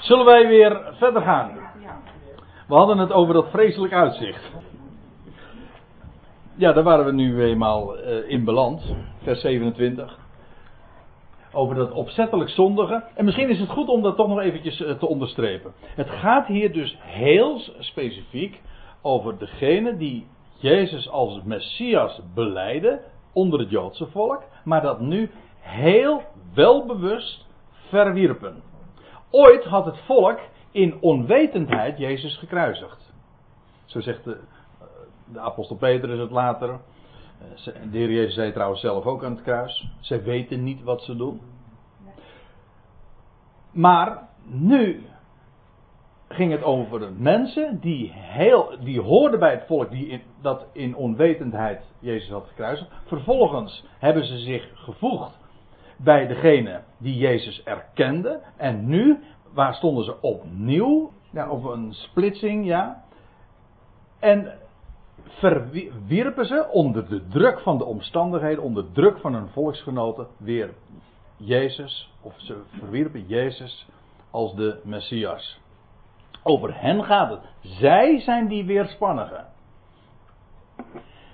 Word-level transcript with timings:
Zullen 0.00 0.24
wij 0.24 0.48
weer 0.48 0.80
verder 0.92 1.22
gaan? 1.22 1.64
We 2.68 2.74
hadden 2.74 2.98
het 2.98 3.12
over 3.12 3.34
dat 3.34 3.50
vreselijk 3.50 3.92
uitzicht. 3.92 4.50
Ja, 6.54 6.72
daar 6.72 6.84
waren 6.84 7.04
we 7.04 7.12
nu 7.12 7.42
eenmaal 7.42 7.98
uh, 7.98 8.30
in 8.30 8.44
beland. 8.44 8.94
Vers 9.22 9.40
27. 9.40 10.18
Over 11.52 11.74
dat 11.74 11.92
opzettelijk 11.92 12.50
zondigen. 12.50 13.04
En 13.14 13.24
misschien 13.24 13.48
is 13.48 13.60
het 13.60 13.68
goed 13.68 13.88
om 13.88 14.02
dat 14.02 14.16
toch 14.16 14.28
nog 14.28 14.40
eventjes 14.40 14.80
uh, 14.80 14.90
te 14.90 15.06
onderstrepen. 15.06 15.72
Het 15.80 16.10
gaat 16.10 16.46
hier 16.46 16.72
dus 16.72 16.96
heel 17.00 17.60
specifiek 17.78 18.60
over 19.02 19.38
degene 19.38 19.96
die 19.96 20.26
Jezus 20.58 21.08
als 21.08 21.42
Messias 21.44 22.20
beleiden 22.34 23.00
onder 23.32 23.58
het 23.58 23.70
Joodse 23.70 24.06
volk. 24.06 24.42
Maar 24.64 24.82
dat 24.82 25.00
nu 25.00 25.30
heel 25.60 26.22
welbewust 26.54 27.46
verwierpen. 27.88 28.62
Ooit 29.36 29.64
had 29.64 29.84
het 29.84 29.98
volk 29.98 30.40
in 30.70 31.00
onwetendheid 31.00 31.98
Jezus 31.98 32.38
gekruisigd. 32.38 33.12
Zo 33.84 34.00
zegt 34.00 34.24
de, 34.24 34.40
de 35.32 35.40
apostel 35.40 35.76
Petrus 35.76 36.18
het 36.18 36.30
later. 36.30 36.80
De 37.64 37.98
heer 37.98 38.10
Jezus 38.10 38.34
zei 38.34 38.52
trouwens 38.52 38.80
zelf 38.80 39.04
ook 39.04 39.24
aan 39.24 39.30
het 39.30 39.42
kruis. 39.42 39.88
Zij 40.00 40.22
weten 40.22 40.64
niet 40.64 40.82
wat 40.82 41.02
ze 41.02 41.16
doen. 41.16 41.40
Maar 43.72 44.28
nu 44.44 45.06
ging 46.28 46.52
het 46.52 46.62
over 46.62 47.12
mensen 47.12 47.80
die, 47.80 48.12
heel, 48.14 48.76
die 48.80 49.00
hoorden 49.00 49.38
bij 49.38 49.52
het 49.52 49.66
volk 49.66 49.90
die 49.90 50.06
in, 50.06 50.22
dat 50.42 50.66
in 50.72 50.96
onwetendheid 50.96 51.82
Jezus 51.98 52.30
had 52.30 52.46
gekruisigd. 52.46 52.90
Vervolgens 53.04 53.84
hebben 53.98 54.24
ze 54.24 54.38
zich 54.38 54.70
gevoegd 54.74 55.38
bij 55.96 56.26
degene 56.26 56.80
die 56.98 57.16
Jezus 57.16 57.62
erkende. 57.62 58.40
En 58.56 58.86
nu, 58.86 59.18
waar 59.56 59.74
stonden 59.74 60.04
ze 60.04 60.20
opnieuw? 60.20 61.12
Ja, 61.30 61.50
op 61.50 61.64
een 61.64 61.92
splitsing, 61.92 62.66
ja. 62.66 63.04
En 64.18 64.58
verwierpen 65.24 66.46
ze 66.46 66.68
onder 66.72 67.08
de 67.08 67.28
druk 67.28 67.60
van 67.60 67.78
de 67.78 67.84
omstandigheden, 67.84 68.62
onder 68.62 68.92
druk 68.92 69.18
van 69.18 69.34
hun 69.34 69.48
volksgenoten, 69.48 70.26
weer 70.36 70.74
Jezus, 71.36 72.12
of 72.20 72.34
ze 72.36 72.62
verwierpen 72.78 73.26
Jezus 73.26 73.88
als 74.30 74.54
de 74.54 74.80
Messias. 74.84 75.60
Over 76.42 76.80
hen 76.80 77.04
gaat 77.04 77.30
het. 77.30 77.40
Zij 77.60 78.20
zijn 78.20 78.48
die 78.48 78.64
weerspannigen. 78.64 79.46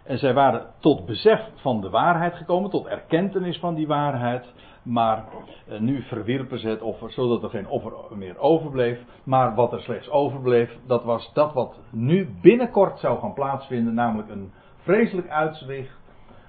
En 0.04 0.18
zij 0.18 0.34
waren 0.34 0.66
tot 0.78 1.06
besef 1.06 1.40
van 1.54 1.80
de 1.80 1.90
waarheid 1.90 2.34
gekomen, 2.34 2.70
tot 2.70 2.86
erkentenis 2.86 3.58
van 3.58 3.74
die 3.74 3.86
waarheid. 3.86 4.52
Maar 4.82 5.24
eh, 5.68 5.78
nu 5.78 6.02
verwierpen 6.02 6.58
ze 6.58 6.68
het 6.68 6.82
offer, 6.82 7.12
zodat 7.12 7.42
er 7.42 7.50
geen 7.50 7.68
offer 7.68 7.92
meer 8.14 8.38
overbleef. 8.38 8.98
Maar 9.24 9.54
wat 9.54 9.72
er 9.72 9.80
slechts 9.80 10.10
overbleef, 10.10 10.76
dat 10.86 11.04
was 11.04 11.30
dat 11.34 11.52
wat 11.52 11.78
nu 11.90 12.36
binnenkort 12.40 12.98
zou 12.98 13.18
gaan 13.18 13.34
plaatsvinden, 13.34 13.94
namelijk 13.94 14.28
een 14.28 14.52
vreselijk 14.76 15.28
uitzicht 15.28 16.00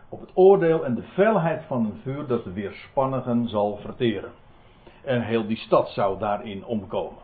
op 0.09 0.19
het 0.19 0.31
oordeel 0.33 0.85
en 0.85 0.95
de 0.95 1.03
felheid 1.03 1.63
van 1.63 1.85
een 1.85 1.99
vuur 2.01 2.27
dat 2.27 2.43
de 2.43 2.53
weerspannigen 2.53 3.47
zal 3.47 3.77
verteren. 3.77 4.31
En 5.03 5.21
heel 5.21 5.47
die 5.47 5.57
stad 5.57 5.89
zou 5.89 6.19
daarin 6.19 6.65
omkomen. 6.65 7.22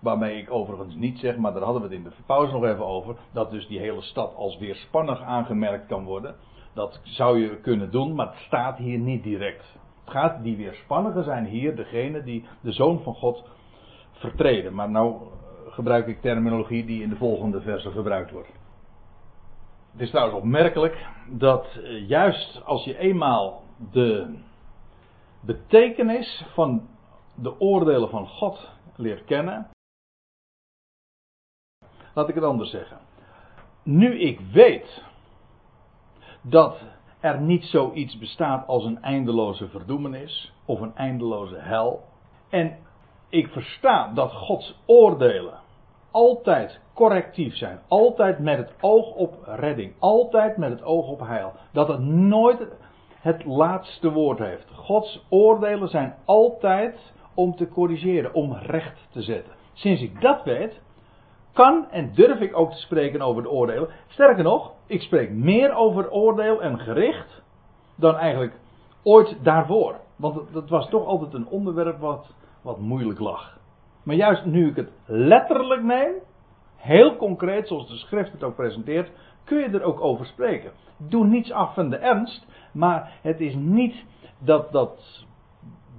Waarmee 0.00 0.38
ik 0.38 0.50
overigens 0.50 0.94
niet 0.94 1.18
zeg, 1.18 1.36
maar 1.36 1.52
daar 1.52 1.62
hadden 1.62 1.82
we 1.82 1.88
het 1.88 1.96
in 1.96 2.04
de 2.04 2.14
pauze 2.26 2.52
nog 2.52 2.64
even 2.64 2.86
over, 2.86 3.16
dat 3.32 3.50
dus 3.50 3.66
die 3.66 3.78
hele 3.78 4.02
stad 4.02 4.34
als 4.34 4.58
weerspannig 4.58 5.22
aangemerkt 5.22 5.86
kan 5.86 6.04
worden. 6.04 6.34
Dat 6.74 7.00
zou 7.02 7.38
je 7.38 7.56
kunnen 7.60 7.90
doen, 7.90 8.14
maar 8.14 8.26
het 8.26 8.44
staat 8.46 8.78
hier 8.78 8.98
niet 8.98 9.22
direct. 9.22 9.64
Het 10.04 10.16
gaat, 10.16 10.42
die 10.42 10.56
weerspannigen 10.56 11.24
zijn 11.24 11.44
hier 11.44 11.76
degene 11.76 12.22
die 12.22 12.44
de 12.60 12.72
Zoon 12.72 13.00
van 13.02 13.14
God 13.14 13.44
vertreden. 14.12 14.74
Maar 14.74 14.90
nou 14.90 15.14
eh, 15.14 15.72
gebruik 15.72 16.06
ik 16.06 16.20
terminologie 16.20 16.84
die 16.84 17.02
in 17.02 17.08
de 17.08 17.16
volgende 17.16 17.60
verse 17.60 17.90
gebruikt 17.90 18.30
wordt. 18.30 18.48
Het 19.92 20.00
is 20.00 20.10
trouwens 20.10 20.38
opmerkelijk 20.38 21.06
dat 21.28 21.66
eh, 21.66 22.08
juist 22.08 22.62
als 22.64 22.84
je 22.84 22.98
eenmaal 22.98 23.62
de 23.92 24.38
betekenis 25.40 26.44
van 26.54 26.88
de 27.34 27.60
oordelen 27.60 28.10
van 28.10 28.26
God 28.26 28.70
leert 28.96 29.24
kennen, 29.24 29.66
Laat 32.18 32.28
ik 32.28 32.34
het 32.34 32.44
anders 32.44 32.70
zeggen. 32.70 32.98
Nu 33.82 34.18
ik 34.18 34.40
weet 34.40 35.04
dat 36.42 36.80
er 37.20 37.40
niet 37.40 37.64
zoiets 37.64 38.18
bestaat 38.18 38.66
als 38.66 38.84
een 38.84 39.02
eindeloze 39.02 39.68
verdoemenis 39.68 40.52
of 40.64 40.80
een 40.80 40.96
eindeloze 40.96 41.56
hel. 41.56 42.02
En 42.48 42.76
ik 43.28 43.48
versta 43.48 44.12
dat 44.14 44.32
Gods 44.32 44.80
oordelen 44.86 45.60
altijd 46.10 46.80
correctief 46.94 47.56
zijn. 47.56 47.80
Altijd 47.88 48.38
met 48.38 48.58
het 48.58 48.72
oog 48.80 49.14
op 49.14 49.34
redding. 49.44 49.92
Altijd 49.98 50.56
met 50.56 50.70
het 50.70 50.82
oog 50.82 51.08
op 51.08 51.20
heil. 51.20 51.52
Dat 51.72 51.88
het 51.88 52.00
nooit 52.00 52.66
het 53.20 53.44
laatste 53.44 54.10
woord 54.10 54.38
heeft. 54.38 54.70
Gods 54.74 55.26
oordelen 55.28 55.88
zijn 55.88 56.14
altijd 56.24 57.12
om 57.34 57.56
te 57.56 57.68
corrigeren, 57.68 58.34
om 58.34 58.52
recht 58.52 59.08
te 59.10 59.22
zetten. 59.22 59.52
Sinds 59.72 60.02
ik 60.02 60.20
dat 60.20 60.44
weet, 60.44 60.80
kan 61.58 61.90
en 61.90 62.10
durf 62.14 62.40
ik 62.40 62.56
ook 62.56 62.70
te 62.70 62.80
spreken 62.80 63.20
over 63.20 63.42
de 63.42 63.50
oordelen. 63.50 63.88
Sterker 64.06 64.44
nog, 64.44 64.72
ik 64.86 65.02
spreek 65.02 65.30
meer 65.30 65.74
over 65.74 66.10
oordeel 66.10 66.62
en 66.62 66.78
gericht 66.78 67.42
dan 67.96 68.16
eigenlijk 68.16 68.58
ooit 69.02 69.36
daarvoor. 69.42 69.96
Want 70.16 70.52
dat 70.52 70.68
was 70.68 70.88
toch 70.88 71.06
altijd 71.06 71.34
een 71.34 71.46
onderwerp 71.46 71.98
wat, 72.00 72.34
wat 72.62 72.78
moeilijk 72.78 73.18
lag. 73.18 73.58
Maar 74.02 74.14
juist 74.14 74.44
nu 74.44 74.68
ik 74.68 74.76
het 74.76 74.90
letterlijk 75.06 75.82
neem, 75.82 76.12
heel 76.76 77.16
concreet, 77.16 77.68
zoals 77.68 77.88
de 77.88 77.96
schrift 77.96 78.32
het 78.32 78.42
ook 78.42 78.56
presenteert, 78.56 79.10
kun 79.44 79.58
je 79.58 79.68
er 79.68 79.82
ook 79.82 80.00
over 80.00 80.26
spreken. 80.26 80.72
Doe 80.96 81.26
niets 81.26 81.52
af 81.52 81.74
van 81.74 81.90
de 81.90 81.96
ernst, 81.96 82.46
maar 82.72 83.12
het 83.22 83.40
is 83.40 83.54
niet 83.54 84.04
dat, 84.38 84.72
dat 84.72 85.24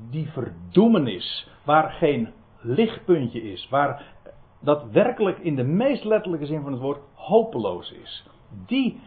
die 0.09 0.29
verdoemenis, 0.29 1.49
waar 1.63 1.91
geen 1.91 2.33
lichtpuntje 2.61 3.51
is, 3.51 3.69
waar 3.69 4.17
dat 4.59 4.91
werkelijk 4.91 5.39
in 5.39 5.55
de 5.55 5.63
meest 5.63 6.03
letterlijke 6.03 6.45
zin 6.45 6.61
van 6.61 6.71
het 6.71 6.81
woord 6.81 6.99
hopeloos 7.13 7.91
is. 7.91 8.25
Die 8.65 8.99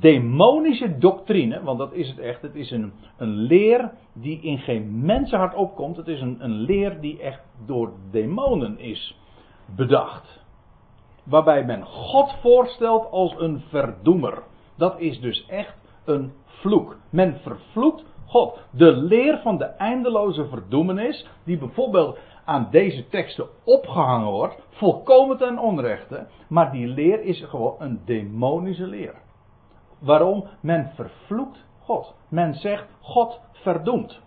demonische 0.00 0.98
doctrine, 0.98 1.62
want 1.62 1.78
dat 1.78 1.92
is 1.92 2.08
het 2.08 2.18
echt, 2.18 2.42
het 2.42 2.54
is 2.54 2.70
een, 2.70 2.92
een 3.16 3.34
leer 3.34 3.92
die 4.12 4.40
in 4.40 4.58
geen 4.58 5.04
mensenhart 5.04 5.54
opkomt, 5.54 5.96
het 5.96 6.08
is 6.08 6.20
een, 6.20 6.36
een 6.44 6.60
leer 6.60 7.00
die 7.00 7.20
echt 7.20 7.40
door 7.66 7.92
demonen 8.10 8.78
is 8.78 9.18
bedacht. 9.76 10.42
Waarbij 11.24 11.64
men 11.64 11.84
God 11.84 12.32
voorstelt 12.40 13.10
als 13.10 13.34
een 13.38 13.60
verdoemer. 13.68 14.42
Dat 14.76 15.00
is 15.00 15.20
dus 15.20 15.46
echt 15.46 15.76
een 16.04 16.32
vloek. 16.44 16.96
Men 17.10 17.38
vervloekt 17.42 18.04
God. 18.26 18.60
De 18.70 18.92
leer 18.92 19.40
van 19.42 19.58
de 19.58 19.64
eindeloze 19.64 20.46
verdoemenis, 20.48 21.26
die 21.44 21.58
bijvoorbeeld 21.58 22.18
aan 22.44 22.68
deze 22.70 23.08
teksten 23.08 23.48
opgehangen 23.64 24.30
wordt, 24.30 24.62
volkomen 24.70 25.36
ten 25.36 25.58
onrechte, 25.58 26.26
maar 26.48 26.72
die 26.72 26.86
leer 26.86 27.20
is 27.20 27.44
gewoon 27.44 27.74
een 27.78 28.00
demonische 28.04 28.86
leer. 28.86 29.14
Waarom? 29.98 30.48
Men 30.60 30.92
vervloekt 30.94 31.64
God. 31.80 32.14
Men 32.28 32.54
zegt 32.54 32.88
God 33.00 33.40
verdoemt. 33.52 34.20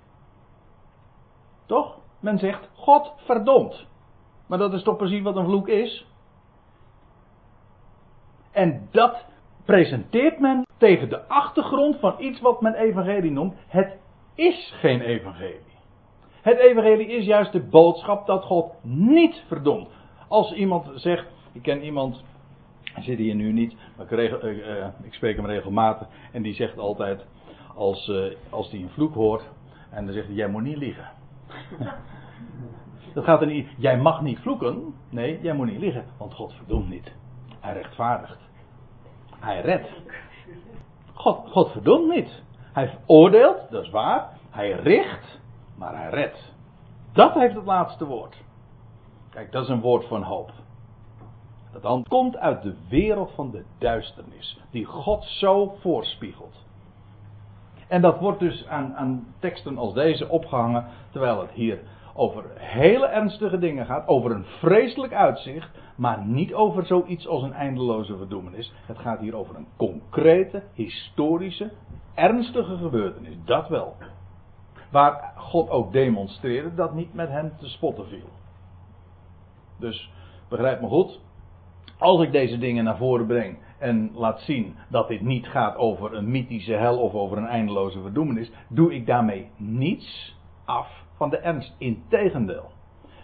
Toch? 1.66 2.00
Men 2.20 2.38
zegt 2.38 2.70
God 2.74 3.14
verdomt. 3.18 3.88
Maar 4.48 4.58
dat 4.58 4.74
is 4.74 4.84
toch 4.84 4.98
precies 4.98 5.22
wat 5.22 5.36
een 5.36 5.46
vloek 5.46 5.68
is? 5.68 6.08
En 8.52 8.88
dat 8.92 9.26
presenteert 9.66 10.40
men 10.40 10.66
tegen 10.78 11.10
de 11.10 11.28
achtergrond 11.28 12.00
van 12.00 12.16
iets 12.18 12.42
wat 12.42 12.62
men 12.62 12.74
evangelie 12.74 13.32
noemt. 13.32 13.56
Het 13.68 13.98
is 14.36 14.74
geen 14.80 15.02
evangelie. 15.02 15.77
Het 16.48 16.58
evangelie 16.58 17.08
is 17.08 17.26
juist 17.26 17.52
de 17.52 17.64
boodschap 17.64 18.26
dat 18.26 18.44
God 18.44 18.74
niet 18.82 19.44
verdomt. 19.48 19.90
Als 20.28 20.54
iemand 20.54 20.92
zegt, 20.96 21.26
ik 21.52 21.62
ken 21.62 21.84
iemand, 21.84 22.24
hij 22.84 23.04
zit 23.04 23.18
hier 23.18 23.36
nu 23.36 23.52
niet, 23.52 23.76
maar 23.96 24.06
ik, 24.06 24.12
regel, 24.12 24.48
uh, 24.48 24.86
ik 25.04 25.14
spreek 25.14 25.36
hem 25.36 25.46
regelmatig. 25.46 26.08
En 26.32 26.42
die 26.42 26.54
zegt 26.54 26.78
altijd, 26.78 27.26
als, 27.76 28.08
uh, 28.08 28.34
als 28.50 28.72
hij 28.72 28.80
een 28.80 28.90
vloek 28.90 29.14
hoort, 29.14 29.50
en 29.90 30.06
dan 30.06 30.14
zegt 30.14 30.26
hij, 30.26 30.36
jij 30.36 30.48
moet 30.48 30.64
niet 30.64 30.78
liegen. 30.78 31.10
dat 33.14 33.24
gaat 33.24 33.42
er 33.42 33.48
niet, 33.48 33.68
jij 33.78 33.98
mag 33.98 34.22
niet 34.22 34.40
vloeken. 34.40 34.94
Nee, 35.10 35.40
jij 35.42 35.54
moet 35.54 35.68
niet 35.68 35.80
liegen, 35.80 36.06
want 36.18 36.34
God 36.34 36.54
verdoemt 36.54 36.90
niet. 36.90 37.12
Hij 37.60 37.74
rechtvaardigt. 37.74 38.40
Hij 39.40 39.62
redt. 39.62 39.90
God, 41.14 41.50
God 41.50 41.72
verdoemt 41.72 42.14
niet. 42.14 42.42
Hij 42.74 42.98
oordeelt, 43.06 43.70
dat 43.70 43.84
is 43.84 43.90
waar. 43.90 44.30
Hij 44.50 44.72
richt, 44.72 45.40
maar 45.78 45.96
hij 45.96 46.10
redt. 46.10 46.54
Dat 47.14 47.34
heeft 47.34 47.56
het 47.56 47.66
laatste 47.66 48.06
woord. 48.06 48.44
Kijk, 49.30 49.52
dat 49.52 49.64
is 49.64 49.70
een 49.70 49.82
woord 49.82 50.08
van 50.08 50.24
hoop. 50.24 50.52
Dat 51.82 52.08
komt 52.08 52.38
uit 52.38 52.62
de 52.62 52.76
wereld 52.90 53.32
van 53.36 53.52
de 53.52 53.64
duisternis, 53.78 54.60
die 54.72 54.86
God 54.86 55.24
zo 55.24 55.76
voorspiegelt. 55.80 56.66
En 57.88 58.02
dat 58.02 58.20
wordt 58.20 58.40
dus 58.40 58.68
aan, 58.68 58.96
aan 58.96 59.28
teksten 59.40 59.78
als 59.78 59.94
deze 59.94 60.30
opgehangen, 60.30 60.86
terwijl 61.12 61.40
het 61.42 61.52
hier 61.52 61.80
over 62.14 62.44
hele 62.56 63.06
ernstige 63.06 63.58
dingen 63.58 63.86
gaat, 63.86 64.08
over 64.08 64.32
een 64.32 64.44
vreselijk 64.44 65.14
uitzicht, 65.14 65.70
maar 65.96 66.26
niet 66.26 66.54
over 66.54 66.86
zoiets 66.86 67.28
als 67.28 67.44
een 67.44 67.54
eindeloze 67.54 68.18
verdoemenis. 68.18 68.74
Het 68.86 69.00
gaat 69.00 69.20
hier 69.20 69.36
over 69.36 69.56
een 69.56 69.68
concrete, 69.78 70.64
historische, 70.74 71.72
ernstige 72.14 72.78
gebeurtenis. 72.78 73.36
Dat 73.46 73.68
wel. 73.68 73.96
Waar 74.92 75.34
God 75.36 75.70
ook 75.70 75.92
demonstreerde 75.92 76.74
dat 76.74 76.94
niet 76.94 77.14
met 77.14 77.30
hem 77.30 77.52
te 77.58 77.70
spotten 77.70 78.08
viel. 78.08 78.30
Dus 79.80 80.12
begrijp 80.50 80.82
me 80.82 80.88
goed. 80.88 81.20
Als 81.98 82.22
ik 82.22 82.32
deze 82.32 82.58
dingen 82.58 82.84
naar 82.84 82.98
voren 82.98 83.26
breng 83.26 83.58
en 83.78 84.12
laat 84.14 84.40
zien 84.40 84.76
dat 84.90 85.08
dit 85.08 85.22
niet 85.22 85.48
gaat 85.48 85.76
over 85.76 86.14
een 86.14 86.32
mythische 86.32 86.74
hel 86.74 87.00
of 87.00 87.14
over 87.14 87.38
een 87.38 87.48
eindeloze 87.48 88.02
verdoemenis, 88.02 88.52
doe 88.68 88.96
ik 88.96 89.06
daarmee 89.06 89.50
niets 89.56 90.36
af 90.66 91.06
van 91.16 91.30
de 91.30 91.38
ernst. 91.38 91.76
Integendeel. 91.78 92.72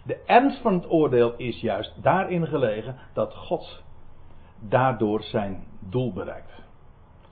De 0.03 0.23
ernst 0.25 0.61
van 0.61 0.73
het 0.73 0.91
oordeel 0.91 1.33
is 1.37 1.61
juist 1.61 2.03
daarin 2.03 2.47
gelegen 2.47 2.95
dat 3.13 3.35
God 3.35 3.83
daardoor 4.59 5.23
zijn 5.23 5.63
doel 5.79 6.13
bereikt. 6.13 6.52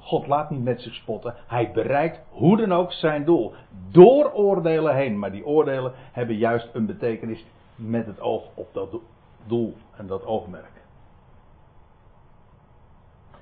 God 0.02 0.28
laat 0.28 0.50
niet 0.50 0.64
met 0.64 0.82
zich 0.82 0.94
spotten. 0.94 1.36
Hij 1.48 1.72
bereikt 1.72 2.22
hoe 2.30 2.58
dan 2.58 2.74
ook 2.74 2.92
zijn 2.92 3.26
doel. 3.26 3.54
Door 3.92 4.32
oordelen 4.34 4.96
heen. 4.96 5.20
Maar 5.20 5.32
die 5.32 5.46
oordelen 5.46 5.94
hebben 6.12 6.36
juist 6.36 6.70
een 6.74 6.86
betekenis 6.86 7.46
met 7.76 8.06
het 8.06 8.20
oog 8.20 8.44
op 8.54 8.74
dat 8.74 8.98
doel 9.48 9.76
en 9.98 10.08
dat 10.08 10.26
oogmerk. 10.26 10.82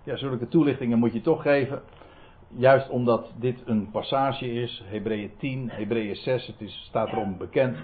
Ja, 0.03 0.15
zulke 0.15 0.47
toelichtingen 0.47 0.99
moet 0.99 1.13
je 1.13 1.21
toch 1.21 1.41
geven. 1.41 1.81
Juist 2.47 2.89
omdat 2.89 3.31
dit 3.35 3.61
een 3.65 3.91
passage 3.91 4.53
is, 4.53 4.83
Hebreeën 4.85 5.31
10, 5.37 5.69
Hebreeën 5.69 6.15
6, 6.15 6.47
het 6.47 6.61
is, 6.61 6.83
staat 6.87 7.07
erom 7.07 7.37
bekend. 7.37 7.77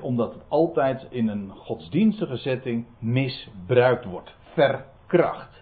Omdat 0.00 0.32
het 0.32 0.42
altijd 0.48 1.06
in 1.10 1.28
een 1.28 1.50
godsdienstige 1.50 2.36
setting 2.36 2.86
misbruikt 2.98 4.04
wordt. 4.04 4.34
Verkracht. 4.52 5.57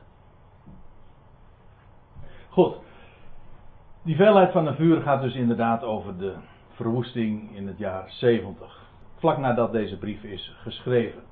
Goed. 2.57 2.77
Die 4.03 4.17
veelheid 4.17 4.53
van 4.53 4.67
een 4.67 4.75
vuur 4.75 5.01
gaat 5.01 5.23
dus 5.23 5.35
inderdaad 5.35 5.83
over 5.83 6.19
de 6.19 6.35
verwoesting 6.69 7.57
in 7.57 7.67
het 7.67 7.79
jaar 7.79 8.11
70. 8.11 8.91
Vlak 9.17 9.39
nadat 9.39 9.73
deze 9.73 9.99
brief 9.99 10.23
is 10.23 10.57
geschreven. 10.63 11.23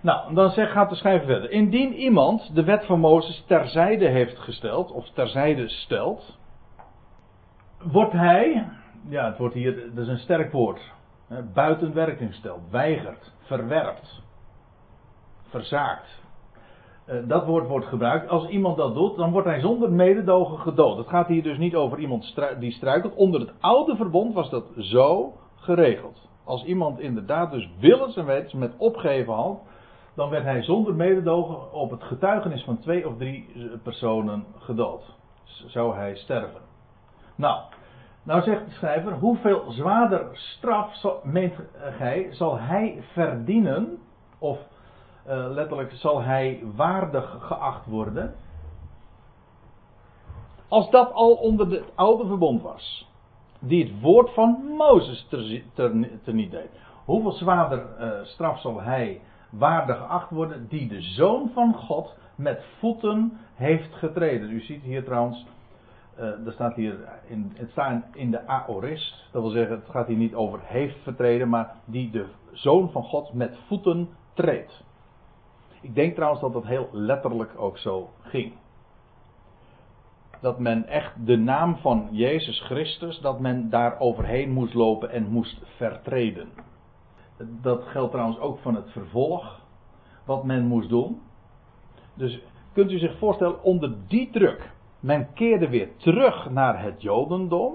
Nou, 0.00 0.34
dan 0.34 0.50
zegt, 0.50 0.72
gaat 0.72 0.90
de 0.90 0.96
schrijver 0.96 1.26
verder. 1.26 1.50
Indien 1.50 1.92
iemand 1.92 2.54
de 2.54 2.64
wet 2.64 2.84
van 2.84 3.00
Mozes 3.00 3.44
terzijde 3.46 4.08
heeft 4.08 4.38
gesteld, 4.38 4.90
of 4.90 5.10
terzijde 5.10 5.68
stelt, 5.68 6.38
wordt 7.82 8.12
hij, 8.12 8.68
ja, 9.08 9.26
het 9.26 9.38
wordt 9.38 9.54
hier, 9.54 9.94
dat 9.94 10.04
is 10.04 10.10
een 10.10 10.18
sterk 10.18 10.52
woord, 10.52 10.92
buiten 11.54 11.94
werking 11.94 12.34
stelt, 12.34 12.70
weigert, 12.70 13.32
verwerpt, 13.40 14.22
verzaakt. 15.48 16.25
Eh, 17.06 17.16
dat 17.28 17.46
woord 17.46 17.68
wordt 17.68 17.86
gebruikt. 17.86 18.28
Als 18.28 18.48
iemand 18.48 18.76
dat 18.76 18.94
doet, 18.94 19.16
dan 19.16 19.30
wordt 19.30 19.46
hij 19.46 19.60
zonder 19.60 19.92
mededogen 19.92 20.58
gedood. 20.58 20.96
Het 20.96 21.08
gaat 21.08 21.26
hier 21.26 21.42
dus 21.42 21.58
niet 21.58 21.74
over 21.74 21.98
iemand 21.98 22.34
die 22.58 22.72
struikelt. 22.72 23.14
Onder 23.14 23.40
het 23.40 23.52
oude 23.60 23.96
verbond 23.96 24.34
was 24.34 24.50
dat 24.50 24.64
zo 24.78 25.32
geregeld. 25.54 26.28
Als 26.44 26.64
iemand 26.64 27.00
inderdaad 27.00 27.50
dus 27.50 27.70
willens 27.78 28.16
en 28.16 28.26
wetens 28.26 28.52
met 28.52 28.72
opgeven 28.76 29.32
hand 29.32 29.58
dan 30.16 30.30
werd 30.30 30.44
hij 30.44 30.62
zonder 30.62 30.94
mededogen 30.94 31.72
op 31.72 31.90
het 31.90 32.02
getuigenis 32.02 32.64
van 32.64 32.78
twee 32.78 33.08
of 33.08 33.16
drie 33.16 33.48
personen 33.82 34.44
gedood. 34.58 35.02
Zou 35.44 35.96
hij 35.96 36.16
sterven. 36.16 36.60
Nou, 37.34 37.60
nou 38.22 38.42
zegt 38.42 38.64
de 38.64 38.70
schrijver, 38.70 39.12
hoeveel 39.12 39.64
zwaarder 39.68 40.26
straf 40.32 41.22
meent 41.22 41.54
gij, 41.76 42.28
zal 42.30 42.58
hij 42.58 43.02
verdienen, 43.12 43.98
of 44.38 44.58
uh, 45.28 45.46
letterlijk 45.50 45.92
zal 45.92 46.22
hij 46.22 46.62
waardig 46.74 47.36
geacht 47.40 47.86
worden, 47.86 48.34
als 50.68 50.90
dat 50.90 51.12
al 51.12 51.34
onder 51.34 51.70
het 51.70 51.84
oude 51.94 52.26
verbond 52.26 52.62
was, 52.62 53.08
die 53.58 53.84
het 53.84 54.00
woord 54.00 54.34
van 54.34 54.64
Mozes 54.76 55.26
ter, 55.74 56.34
niet 56.34 56.50
deed. 56.50 56.70
Hoeveel 57.04 57.32
zwaarder 57.32 57.84
uh, 58.00 58.24
straf 58.24 58.60
zal 58.60 58.80
hij 58.80 59.20
waardig 59.50 59.96
geacht 59.96 60.30
worden 60.30 60.68
die 60.68 60.88
de 60.88 61.00
Zoon 61.00 61.50
van 61.54 61.74
God 61.74 62.16
met 62.34 62.64
voeten 62.78 63.38
heeft 63.54 63.94
getreden. 63.94 64.50
U 64.50 64.60
ziet 64.60 64.82
hier 64.82 65.04
trouwens, 65.04 65.46
uh, 66.18 66.46
er 66.46 66.52
staat 66.52 66.74
hier, 66.74 67.08
in, 67.26 67.52
het 67.54 67.70
staat 67.70 68.04
in 68.12 68.30
de 68.30 68.46
aorist, 68.46 69.28
dat 69.32 69.42
wil 69.42 69.50
zeggen 69.50 69.76
het 69.76 69.90
gaat 69.90 70.06
hier 70.06 70.16
niet 70.16 70.34
over 70.34 70.60
heeft 70.62 70.98
vertreden, 71.02 71.48
maar 71.48 71.74
die 71.84 72.10
de 72.10 72.26
Zoon 72.52 72.90
van 72.90 73.02
God 73.02 73.32
met 73.32 73.58
voeten 73.66 74.08
treedt. 74.34 74.84
Ik 75.86 75.94
denk 75.94 76.14
trouwens 76.14 76.40
dat 76.40 76.52
dat 76.52 76.66
heel 76.66 76.88
letterlijk 76.92 77.54
ook 77.58 77.78
zo 77.78 78.10
ging. 78.22 78.52
Dat 80.40 80.58
men 80.58 80.86
echt 80.86 81.26
de 81.26 81.36
naam 81.36 81.76
van 81.76 82.08
Jezus 82.10 82.60
Christus, 82.60 83.20
dat 83.20 83.40
men 83.40 83.70
daar 83.70 83.98
overheen 83.98 84.50
moest 84.50 84.74
lopen 84.74 85.10
en 85.10 85.28
moest 85.28 85.60
vertreden. 85.76 86.48
Dat 87.62 87.82
geldt 87.84 88.10
trouwens 88.10 88.38
ook 88.38 88.58
van 88.58 88.74
het 88.74 88.90
vervolg. 88.90 89.60
Wat 90.24 90.44
men 90.44 90.66
moest 90.66 90.88
doen. 90.88 91.20
Dus 92.14 92.40
kunt 92.72 92.90
u 92.90 92.98
zich 92.98 93.18
voorstellen, 93.18 93.62
onder 93.62 93.94
die 94.06 94.30
druk. 94.30 94.72
Men 95.00 95.32
keerde 95.34 95.68
weer 95.68 95.96
terug 95.96 96.50
naar 96.50 96.82
het 96.82 97.02
Jodendom. 97.02 97.74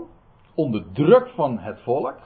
Onder 0.55 0.91
druk 0.91 1.29
van 1.35 1.59
het 1.59 1.79
volk. 1.79 2.17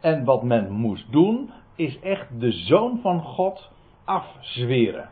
En 0.00 0.24
wat 0.24 0.42
men 0.42 0.70
moest 0.70 1.12
doen, 1.12 1.50
is 1.76 2.00
echt 2.00 2.40
de 2.40 2.52
zoon 2.52 2.98
van 3.02 3.22
God 3.22 3.70
afzweren. 4.04 5.11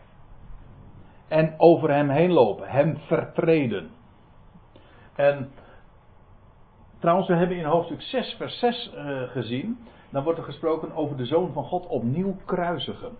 En 1.30 1.54
over 1.58 1.90
hem 1.90 2.08
heen 2.08 2.30
lopen, 2.30 2.68
hem 2.68 2.98
vertreden. 2.98 3.90
En 5.14 5.50
trouwens, 6.98 7.28
we 7.28 7.34
hebben 7.34 7.56
in 7.56 7.64
hoofdstuk 7.64 8.02
6, 8.02 8.34
vers 8.38 8.58
6 8.58 8.92
uh, 8.94 9.22
eh, 9.22 9.30
gezien 9.30 9.78
dan 10.10 10.22
wordt 10.22 10.38
er 10.38 10.44
gesproken 10.44 10.94
over 10.94 11.16
de 11.16 11.24
Zoon 11.24 11.52
van 11.52 11.64
God 11.64 11.86
opnieuw 11.86 12.36
kruisigen. 12.44 13.10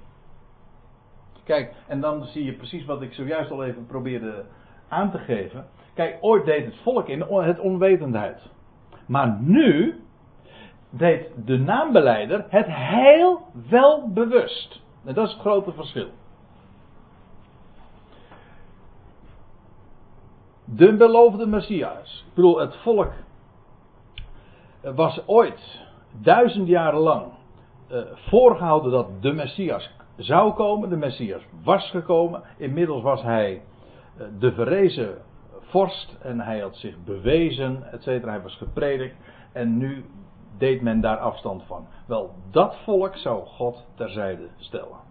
Kijk, 1.45 1.75
en 1.87 2.01
dan 2.01 2.25
zie 2.25 2.45
je 2.45 2.53
precies 2.53 2.85
wat 2.85 3.03
ik 3.03 3.13
zojuist 3.13 3.51
al 3.51 3.65
even 3.65 3.87
probeerde 3.87 4.45
aan 4.89 5.11
te 5.11 5.19
geven. 5.19 5.67
Kijk, 5.95 6.19
ooit 6.21 6.45
deed 6.45 6.65
het 6.65 6.77
volk 6.83 7.09
in 7.09 7.21
het 7.21 7.59
onwetendheid. 7.59 8.51
Maar 9.07 9.39
nu 9.41 10.01
deed 10.91 11.29
de 11.45 11.59
naambeleider 11.59 12.47
het 12.49 12.67
heel 12.69 13.41
wel 13.69 14.13
bewust. 14.13 14.81
En 15.05 15.15
dat 15.15 15.27
is 15.27 15.33
het 15.33 15.41
grote 15.41 15.73
verschil. 15.73 16.09
De 20.75 20.97
beloofde 20.97 21.47
Messias. 21.47 22.25
Ik 22.29 22.35
bedoel, 22.35 22.59
het 22.59 22.77
volk 22.77 23.13
was 24.83 25.27
ooit 25.27 25.81
duizend 26.13 26.69
jaren 26.69 27.01
lang 27.01 27.27
uh, 27.93 28.01
voorgehouden 28.15 28.91
dat 28.91 29.23
de 29.23 29.33
Messias 29.33 29.91
zou 30.17 30.53
komen. 30.53 30.89
De 30.89 30.97
Messias 30.97 31.43
was 31.63 31.91
gekomen. 31.91 32.43
Inmiddels 32.57 33.03
was 33.03 33.23
hij 33.23 33.63
uh, 34.19 34.27
de 34.39 34.53
verrezen 34.53 35.19
vorst 35.61 36.17
en 36.23 36.41
hij 36.41 36.61
had 36.61 36.77
zich 36.77 36.95
bewezen, 37.05 37.93
et 37.93 38.03
cetera. 38.03 38.31
Hij 38.33 38.43
was 38.43 38.57
gepredikt 38.57 39.17
en 39.53 39.77
nu 39.77 40.05
deed 40.59 40.83
men 40.83 41.01
daar 41.01 41.19
afstand 41.19 41.63
van. 41.63 41.87
Wel, 42.07 42.31
dat 42.51 42.77
volk 42.85 43.17
zou 43.17 43.47
God 43.47 43.87
terzijde 43.95 44.49
stellen. 44.57 45.09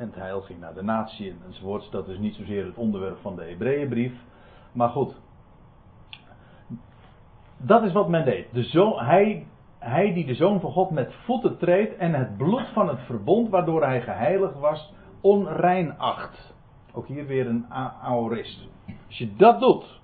En 0.00 0.06
het 0.06 0.14
heil 0.14 0.40
ging 0.40 0.60
naar 0.60 0.74
de 0.74 0.82
natie 0.82 1.34
enzovoorts. 1.46 1.90
Dat 1.90 2.08
is 2.08 2.18
niet 2.18 2.34
zozeer 2.34 2.64
het 2.64 2.76
onderwerp 2.76 3.18
van 3.20 3.36
de 3.36 3.44
Hebreeënbrief. 3.44 4.12
Maar 4.72 4.88
goed, 4.88 5.14
dat 7.56 7.82
is 7.82 7.92
wat 7.92 8.08
men 8.08 8.24
deed. 8.24 8.46
De 8.52 8.62
zoon, 8.62 8.98
hij, 9.04 9.46
hij 9.78 10.12
die 10.12 10.26
de 10.26 10.34
zoon 10.34 10.60
van 10.60 10.70
God 10.70 10.90
met 10.90 11.14
voeten 11.14 11.58
treedt 11.58 11.96
en 11.96 12.14
het 12.14 12.36
bloed 12.36 12.68
van 12.72 12.88
het 12.88 13.00
verbond 13.00 13.48
waardoor 13.48 13.84
hij 13.84 14.00
geheiligd 14.02 14.58
was, 14.58 14.92
onrein 15.20 15.98
acht. 15.98 16.54
Ook 16.92 17.06
hier 17.06 17.26
weer 17.26 17.46
een 17.46 17.66
aorist. 18.02 18.68
Als 19.06 19.18
je 19.18 19.36
dat 19.36 19.60
doet. 19.60 19.99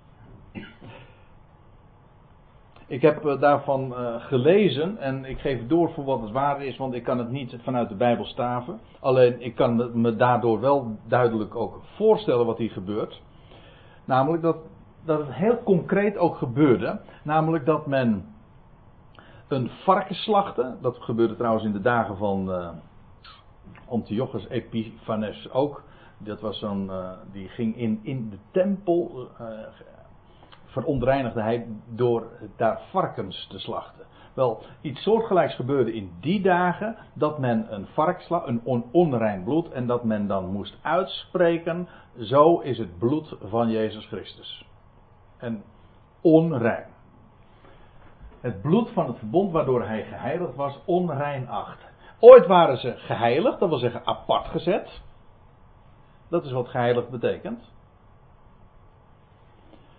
Ik 2.86 3.02
heb 3.02 3.24
eh, 3.24 3.40
daarvan 3.40 3.92
uh, 3.92 4.14
gelezen 4.18 4.98
en 4.98 5.24
ik 5.24 5.38
geef 5.38 5.66
door 5.66 5.90
voor 5.90 6.04
wat 6.04 6.20
het 6.20 6.30
waar 6.30 6.64
is, 6.64 6.76
want 6.76 6.94
ik 6.94 7.02
kan 7.02 7.18
het 7.18 7.30
niet 7.30 7.56
vanuit 7.62 7.88
de 7.88 7.94
Bijbel 7.94 8.24
staven. 8.24 8.80
Alleen 9.00 9.40
ik 9.40 9.54
kan 9.54 10.00
me 10.00 10.16
daardoor 10.16 10.60
wel 10.60 10.98
duidelijk 11.08 11.54
ook 11.54 11.80
voorstellen 11.94 12.46
wat 12.46 12.58
hier 12.58 12.70
gebeurt. 12.70 13.22
Namelijk 14.04 14.42
dat 14.42 14.56
dat 15.06 15.18
het 15.18 15.34
heel 15.34 15.62
concreet 15.62 16.16
ook 16.16 16.36
gebeurde. 16.36 17.00
Namelijk 17.22 17.66
dat 17.66 17.86
men 17.86 18.34
een 19.48 19.70
varken 19.84 20.14
slachtte. 20.14 20.76
Dat 20.80 20.96
gebeurde 20.96 21.36
trouwens 21.36 21.64
in 21.64 21.72
de 21.72 21.80
dagen 21.80 22.16
van 22.16 22.50
uh, 22.50 22.68
Antiochus 23.88 24.48
Epiphanes 24.48 25.50
ook. 25.52 25.82
Dat 26.18 26.40
was 26.40 26.62
uh, 26.62 27.10
die 27.32 27.48
ging 27.48 27.76
in, 27.76 28.00
in 28.02 28.30
de 28.30 28.38
tempel, 28.50 29.28
uh, 29.40 29.48
verontreinigde 30.82 31.42
hij 31.42 31.66
door 31.88 32.26
daar 32.56 32.80
varkens 32.90 33.46
te 33.46 33.58
slachten. 33.58 34.04
Wel, 34.34 34.62
iets 34.80 35.02
soortgelijks 35.02 35.54
gebeurde 35.54 35.94
in 35.94 36.12
die 36.20 36.40
dagen 36.40 36.96
dat 37.14 37.38
men 37.38 37.74
een 37.74 37.86
varkslag, 37.86 38.46
een 38.46 38.60
on, 38.64 38.84
onrein 38.92 39.44
bloed, 39.44 39.70
en 39.70 39.86
dat 39.86 40.04
men 40.04 40.26
dan 40.26 40.52
moest 40.52 40.78
uitspreken, 40.82 41.88
zo 42.20 42.58
is 42.58 42.78
het 42.78 42.98
bloed 42.98 43.36
van 43.42 43.70
Jezus 43.70 44.06
Christus. 44.06 44.66
En 45.38 45.62
onrein. 46.20 46.86
Het 48.40 48.60
bloed 48.62 48.90
van 48.90 49.06
het 49.06 49.18
verbond 49.18 49.52
waardoor 49.52 49.82
hij 49.86 50.04
geheiligd 50.04 50.54
was, 50.54 50.78
onrein 50.84 51.48
acht. 51.48 51.84
Ooit 52.20 52.46
waren 52.46 52.76
ze 52.76 52.94
geheiligd, 52.96 53.58
dat 53.58 53.68
wil 53.68 53.78
zeggen 53.78 54.06
apart 54.06 54.46
gezet. 54.46 55.00
Dat 56.28 56.44
is 56.44 56.52
wat 56.52 56.68
geheiligd 56.68 57.10
betekent. 57.10 57.74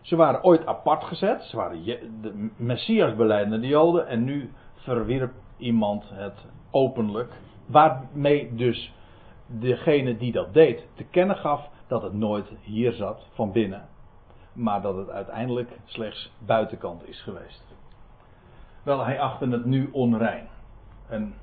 Ze 0.07 0.15
waren 0.15 0.43
ooit 0.43 0.65
apart 0.65 1.03
gezet. 1.03 1.43
Ze 1.43 1.55
waren 1.55 1.83
de 2.21 2.49
Messias 2.55 3.15
beleidende 3.15 3.67
Joden. 3.67 4.07
En 4.07 4.23
nu 4.23 4.53
verwierp 4.75 5.33
iemand 5.57 6.03
het 6.13 6.45
openlijk. 6.71 7.33
Waarmee 7.65 8.55
dus 8.55 8.93
degene 9.45 10.17
die 10.17 10.31
dat 10.31 10.53
deed 10.53 10.87
te 10.95 11.03
kennen 11.03 11.35
gaf 11.35 11.69
dat 11.87 12.01
het 12.01 12.13
nooit 12.13 12.47
hier 12.61 12.91
zat 12.91 13.27
van 13.33 13.51
binnen. 13.51 13.87
Maar 14.53 14.81
dat 14.81 14.95
het 14.95 15.09
uiteindelijk 15.09 15.79
slechts 15.85 16.31
buitenkant 16.39 17.07
is 17.07 17.21
geweest. 17.21 17.63
Wel, 18.83 19.05
hij 19.05 19.19
achtte 19.19 19.49
het 19.49 19.65
nu 19.65 19.89
onrein. 19.91 20.47
En 21.09 21.33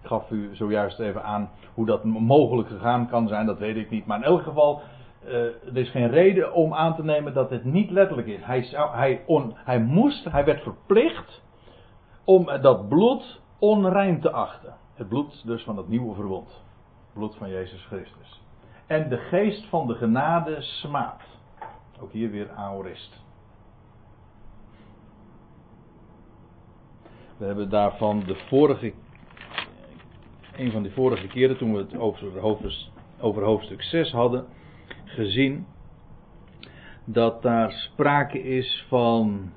ik 0.00 0.06
gaf 0.06 0.30
u 0.30 0.54
zojuist 0.56 0.98
even 0.98 1.24
aan 1.24 1.50
hoe 1.74 1.86
dat 1.86 2.04
mogelijk 2.04 2.68
gegaan 2.68 3.08
kan 3.08 3.28
zijn, 3.28 3.46
dat 3.46 3.58
weet 3.58 3.76
ik 3.76 3.90
niet. 3.90 4.06
Maar 4.06 4.18
in 4.18 4.24
elk 4.24 4.42
geval, 4.42 4.82
uh, 5.24 5.32
er 5.44 5.76
is 5.76 5.90
geen 5.90 6.10
reden 6.10 6.52
om 6.52 6.74
aan 6.74 6.94
te 6.94 7.04
nemen 7.04 7.34
dat 7.34 7.50
het 7.50 7.64
niet 7.64 7.90
letterlijk 7.90 8.28
is. 8.28 8.44
Hij, 8.44 8.62
zou, 8.62 8.96
hij, 8.96 9.24
hij 9.54 9.80
moest, 9.80 10.24
hij 10.24 10.44
werd 10.44 10.62
verplicht 10.62 11.42
om 12.24 12.44
dat 12.60 12.88
bloed 12.88 13.40
onrein 13.58 14.20
te 14.20 14.30
achten. 14.30 14.74
Het 14.94 15.08
bloed 15.08 15.46
dus 15.46 15.62
van 15.62 15.76
het 15.76 15.88
nieuwe 15.88 16.14
verbond. 16.14 16.48
Het 16.48 17.12
bloed 17.12 17.36
van 17.36 17.48
Jezus 17.50 17.84
Christus. 17.84 18.42
En 18.86 19.08
de 19.08 19.16
geest 19.16 19.64
van 19.66 19.86
de 19.86 19.94
genade 19.94 20.56
smaakt. 20.60 21.28
Ook 22.00 22.12
hier 22.12 22.30
weer 22.30 22.50
aorist. 22.50 23.20
We 27.36 27.46
hebben 27.46 27.68
daarvan 27.68 28.22
de 28.26 28.34
vorige, 28.34 28.92
een 30.56 30.70
van 30.70 30.82
de 30.82 30.90
vorige 30.90 31.26
keren 31.26 31.58
toen 31.58 31.72
we 31.72 31.78
het 31.78 31.96
over 33.20 33.44
hoofdstuk 33.44 33.82
6 33.82 34.12
hadden, 34.12 34.46
gezien 35.14 35.66
dat 37.04 37.42
daar 37.42 37.72
sprake 37.72 38.42
is 38.42 38.84
van. 38.88 39.52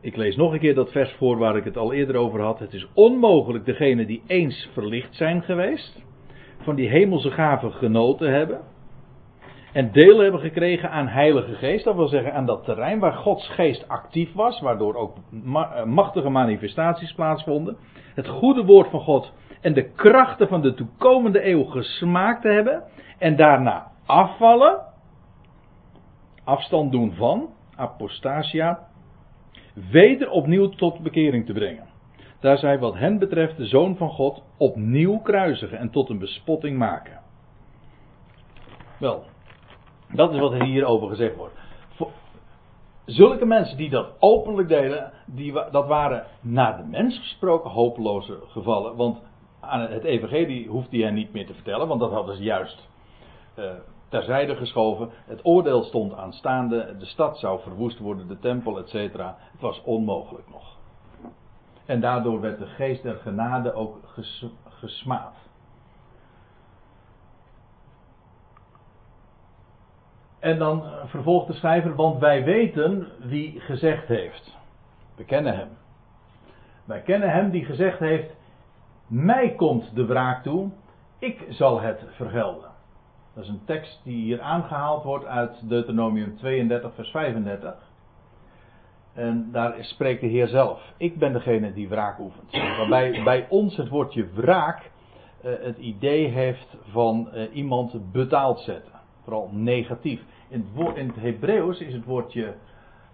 Ik 0.00 0.16
lees 0.16 0.36
nog 0.36 0.52
een 0.52 0.58
keer 0.58 0.74
dat 0.74 0.92
vers 0.92 1.12
voor 1.12 1.38
waar 1.38 1.56
ik 1.56 1.64
het 1.64 1.76
al 1.76 1.92
eerder 1.92 2.16
over 2.16 2.40
had. 2.40 2.58
Het 2.58 2.72
is 2.72 2.88
onmogelijk 2.94 3.64
degene 3.64 4.06
die 4.06 4.22
eens 4.26 4.68
verlicht 4.72 5.14
zijn 5.14 5.42
geweest, 5.42 6.04
van 6.58 6.74
die 6.74 6.88
hemelse 6.88 7.30
gaven 7.30 7.72
genoten 7.72 8.32
hebben. 8.32 8.60
En 9.72 9.92
deel 9.92 10.18
hebben 10.18 10.40
gekregen 10.40 10.90
aan 10.90 11.08
Heilige 11.08 11.54
Geest. 11.54 11.84
Dat 11.84 11.94
wil 11.94 12.08
zeggen 12.08 12.32
aan 12.32 12.46
dat 12.46 12.64
terrein 12.64 12.98
waar 12.98 13.12
Gods 13.12 13.48
Geest 13.48 13.88
actief 13.88 14.32
was. 14.32 14.60
Waardoor 14.60 14.94
ook 14.94 15.16
eh, 15.44 15.84
machtige 15.84 16.28
manifestaties 16.28 17.12
plaatsvonden. 17.12 17.76
Het 18.14 18.28
goede 18.28 18.64
woord 18.64 18.90
van 18.90 19.00
God 19.00 19.32
en 19.60 19.74
de 19.74 19.92
krachten 19.92 20.48
van 20.48 20.62
de 20.62 20.74
toekomende 20.74 21.46
eeuw 21.48 21.64
gesmaakt 21.64 22.42
hebben. 22.42 22.82
En 23.18 23.36
daarna 23.36 23.91
afvallen, 24.06 24.80
afstand 26.44 26.92
doen 26.92 27.14
van, 27.14 27.48
apostasia, 27.76 28.88
weder 29.90 30.30
opnieuw 30.30 30.68
tot 30.68 31.02
bekering 31.02 31.46
te 31.46 31.52
brengen. 31.52 31.86
Daar 32.40 32.58
zij 32.58 32.78
wat 32.78 32.94
hen 32.94 33.18
betreft 33.18 33.56
de 33.56 33.66
Zoon 33.66 33.96
van 33.96 34.10
God 34.10 34.42
opnieuw 34.56 35.18
kruisigen 35.18 35.78
en 35.78 35.90
tot 35.90 36.08
een 36.08 36.18
bespotting 36.18 36.78
maken. 36.78 37.20
Wel, 38.98 39.24
dat 40.12 40.32
is 40.32 40.40
wat 40.40 40.52
er 40.52 40.64
hierover 40.64 41.08
gezegd 41.08 41.36
wordt. 41.36 41.54
Zulke 43.04 43.44
mensen 43.44 43.76
die 43.76 43.90
dat 43.90 44.10
openlijk 44.18 44.68
deden, 44.68 45.12
die, 45.26 45.52
dat 45.52 45.86
waren 45.86 46.26
naar 46.40 46.76
de 46.76 46.82
mens 46.82 47.18
gesproken 47.18 47.70
hopeloze 47.70 48.38
gevallen. 48.48 48.96
Want 48.96 49.18
aan 49.60 49.80
het 49.80 50.04
evangelie 50.04 50.68
hoefde 50.68 51.02
hij 51.02 51.10
niet 51.10 51.32
meer 51.32 51.46
te 51.46 51.54
vertellen, 51.54 51.88
want 51.88 52.00
dat 52.00 52.12
hadden 52.12 52.36
ze 52.36 52.42
juist 52.42 52.88
uh, 53.58 53.64
terzijde 54.12 54.56
geschoven. 54.56 55.10
Het 55.24 55.40
oordeel 55.42 55.82
stond 55.82 56.14
aanstaande. 56.14 56.96
De 56.98 57.04
stad 57.04 57.38
zou 57.38 57.60
verwoest 57.60 57.98
worden, 57.98 58.28
de 58.28 58.38
tempel, 58.38 58.78
etc. 58.78 58.92
Het 58.92 59.60
was 59.60 59.82
onmogelijk 59.84 60.48
nog. 60.48 60.76
En 61.86 62.00
daardoor 62.00 62.40
werd 62.40 62.58
de 62.58 62.66
geest 62.66 63.02
der 63.02 63.16
genade 63.16 63.72
ook 63.72 63.98
ges, 64.04 64.46
gesmaad. 64.68 65.34
En 70.38 70.58
dan 70.58 70.84
vervolgt 71.04 71.46
de 71.46 71.52
schrijver, 71.52 71.94
want 71.94 72.18
wij 72.18 72.44
weten 72.44 73.08
wie 73.18 73.60
gezegd 73.60 74.08
heeft. 74.08 74.56
We 75.16 75.24
kennen 75.24 75.56
hem. 75.56 75.68
Wij 76.84 77.00
kennen 77.00 77.30
hem 77.30 77.50
die 77.50 77.64
gezegd 77.64 77.98
heeft, 77.98 78.34
mij 79.06 79.54
komt 79.54 79.94
de 79.94 80.06
wraak 80.06 80.42
toe, 80.42 80.70
ik 81.18 81.46
zal 81.48 81.80
het 81.80 82.04
vergelden. 82.10 82.71
Dat 83.34 83.44
is 83.44 83.50
een 83.50 83.64
tekst 83.64 84.00
die 84.04 84.22
hier 84.22 84.40
aangehaald 84.40 85.04
wordt 85.04 85.24
uit 85.24 85.68
Deuteronomium 85.68 86.36
32, 86.36 86.94
vers 86.94 87.10
35. 87.10 87.74
En 89.12 89.48
daar 89.52 89.74
spreekt 89.80 90.20
de 90.20 90.26
Heer 90.26 90.48
zelf. 90.48 90.92
Ik 90.96 91.18
ben 91.18 91.32
degene 91.32 91.72
die 91.72 91.88
wraak 91.88 92.18
oefent. 92.18 92.52
Waarbij 92.52 93.22
bij 93.24 93.46
ons 93.48 93.76
het 93.76 93.88
woordje 93.88 94.26
wraak 94.34 94.90
uh, 95.44 95.52
het 95.60 95.78
idee 95.78 96.26
heeft 96.26 96.76
van 96.88 97.28
uh, 97.34 97.56
iemand 97.56 98.12
betaald 98.12 98.60
zetten. 98.60 98.92
Vooral 99.22 99.50
negatief. 99.52 100.20
In 100.48 100.66
het, 100.74 100.96
het 100.96 101.16
Hebreeuws 101.16 101.80
is 101.80 101.92
het 101.92 102.04
woordje 102.04 102.54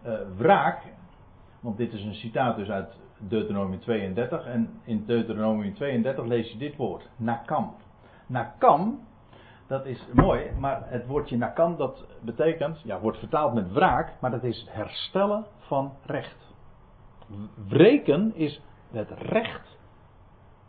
uh, 0.06 0.12
wraak. 0.36 0.82
Want 1.60 1.76
dit 1.76 1.92
is 1.92 2.04
een 2.04 2.14
citaat 2.14 2.56
dus 2.56 2.70
uit 2.70 2.96
Deuteronomium 3.18 3.80
32. 3.80 4.46
En 4.46 4.80
in 4.84 5.04
Deuteronomium 5.06 5.74
32 5.74 6.26
lees 6.26 6.52
je 6.52 6.58
dit 6.58 6.76
woord. 6.76 7.08
Nakam. 7.16 7.74
Nakam 8.26 9.06
dat 9.68 9.86
is 9.86 10.06
mooi, 10.12 10.50
maar 10.58 10.82
het 10.84 11.06
woordje 11.06 11.36
nakam 11.36 11.76
dat 11.76 12.06
betekent, 12.20 12.80
ja, 12.84 13.00
wordt 13.00 13.18
vertaald 13.18 13.54
met 13.54 13.72
wraak, 13.72 14.12
maar 14.20 14.30
dat 14.30 14.44
is 14.44 14.66
herstellen 14.70 15.46
van 15.58 15.92
recht. 16.04 16.54
Wreken 17.68 18.34
is 18.34 18.62
het 18.90 19.10
recht, 19.10 19.78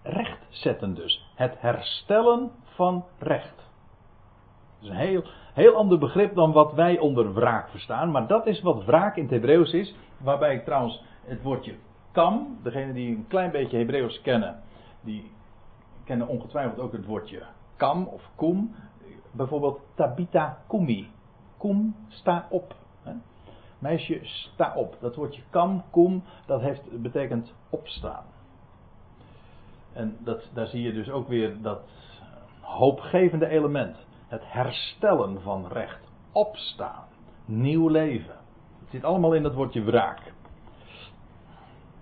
recht 0.03 0.45
zetten 0.49 0.93
dus. 0.93 1.31
Het 1.35 1.61
herstellen 1.61 2.51
van 2.63 3.05
recht. 3.19 3.55
Dat 3.55 4.81
is 4.81 4.89
een 4.89 4.95
heel, 4.95 5.23
heel 5.53 5.75
ander 5.75 5.97
begrip 5.97 6.35
dan 6.35 6.51
wat 6.51 6.73
wij 6.73 6.97
onder 6.97 7.33
wraak 7.33 7.69
verstaan, 7.69 8.11
maar 8.11 8.27
dat 8.27 8.47
is 8.47 8.61
wat 8.61 8.85
wraak 8.85 9.15
in 9.15 9.23
het 9.23 9.31
Hebreeuws 9.31 9.73
is, 9.73 9.95
waarbij 10.17 10.55
ik 10.55 10.63
trouwens 10.63 11.03
het 11.23 11.41
woordje 11.41 11.75
kam, 12.11 12.59
degene 12.63 12.93
die 12.93 13.15
een 13.15 13.27
klein 13.27 13.51
beetje 13.51 13.77
Hebreeuws 13.77 14.21
kennen, 14.21 14.59
die 15.01 15.31
kennen 16.03 16.27
ongetwijfeld 16.27 16.79
ook 16.79 16.91
het 16.91 17.05
woordje 17.05 17.43
kam 17.79 18.07
of 18.07 18.21
kum 18.35 18.75
bijvoorbeeld 19.31 19.79
Tabita 19.95 20.57
Kumi. 20.67 21.11
Kum, 21.57 21.95
sta 22.07 22.47
op. 22.49 22.75
Meisje, 23.79 24.19
sta 24.23 24.73
op. 24.75 24.97
Dat 24.99 25.15
woordje 25.15 25.41
kam, 25.49 25.83
kum, 25.91 26.23
dat 26.45 26.61
heeft, 26.61 27.01
betekent 27.01 27.53
opstaan. 27.69 28.23
En 29.93 30.17
dat, 30.19 30.49
daar 30.53 30.67
zie 30.67 30.81
je 30.81 30.93
dus 30.93 31.09
ook 31.09 31.27
weer 31.27 31.61
dat 31.61 31.81
hoopgevende 32.61 33.47
element. 33.47 33.97
Het 34.27 34.41
herstellen 34.45 35.41
van 35.41 35.67
recht. 35.67 35.99
Opstaan. 36.31 37.05
Nieuw 37.45 37.87
leven. 37.87 38.35
Het 38.79 38.89
zit 38.89 39.03
allemaal 39.03 39.33
in 39.33 39.43
dat 39.43 39.53
woordje 39.53 39.83
wraak. 39.83 40.33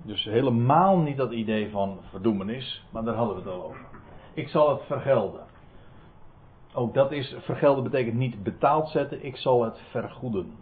Dus 0.02 0.24
helemaal 0.24 0.98
niet 0.98 1.18
dat 1.18 1.32
idee 1.32 1.72
van 1.72 2.00
verdoemenis, 2.10 2.86
maar 2.90 3.04
daar 3.04 3.16
hadden 3.16 3.36
we 3.36 3.42
het 3.42 3.52
al 3.52 3.64
over. 3.64 3.86
Ik 4.34 4.48
zal 4.48 4.70
het 4.70 4.82
vergelden. 4.86 5.47
Ook 6.78 6.94
dat 6.94 7.12
is, 7.12 7.36
vergelden 7.40 7.84
betekent 7.84 8.16
niet 8.16 8.44
betaald 8.44 8.90
zetten, 8.90 9.26
ik 9.26 9.38
zal 9.38 9.64
het 9.64 9.80
vergoeden. 9.90 10.56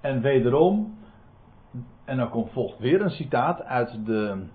En 0.00 0.20
wederom, 0.20 0.98
en 2.04 2.16
dan 2.16 2.30
komt, 2.30 2.52
volgt 2.52 2.78
weer 2.78 3.00
een 3.00 3.10
citaat 3.10 3.62
uit 3.62 4.06
de, 4.06 4.46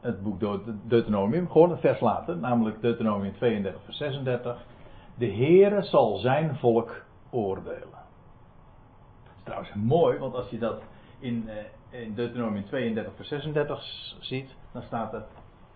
het 0.00 0.22
boek 0.22 0.40
Deuteronomium, 0.88 1.50
gewoon 1.50 1.70
een 1.70 1.78
vers 1.78 2.00
later, 2.00 2.36
namelijk 2.36 2.80
Deuteronomium 2.80 3.32
32, 3.32 3.82
vers 3.84 3.96
36. 3.96 4.64
De 5.14 5.32
Heere 5.32 5.82
zal 5.82 6.16
zijn 6.16 6.56
volk 6.56 7.04
oordelen. 7.30 7.98
Dat 9.24 9.32
is 9.36 9.42
trouwens 9.42 9.74
mooi, 9.74 10.18
want 10.18 10.34
als 10.34 10.48
je 10.48 10.58
dat 10.58 10.82
in, 11.18 11.48
eh, 11.48 12.02
in 12.02 12.14
Deuteronomium 12.14 12.64
32, 12.64 13.14
vers 13.14 13.28
36 13.28 13.82
ziet, 14.20 14.56
dan 14.72 14.82
staat 14.82 15.12
er 15.12 15.24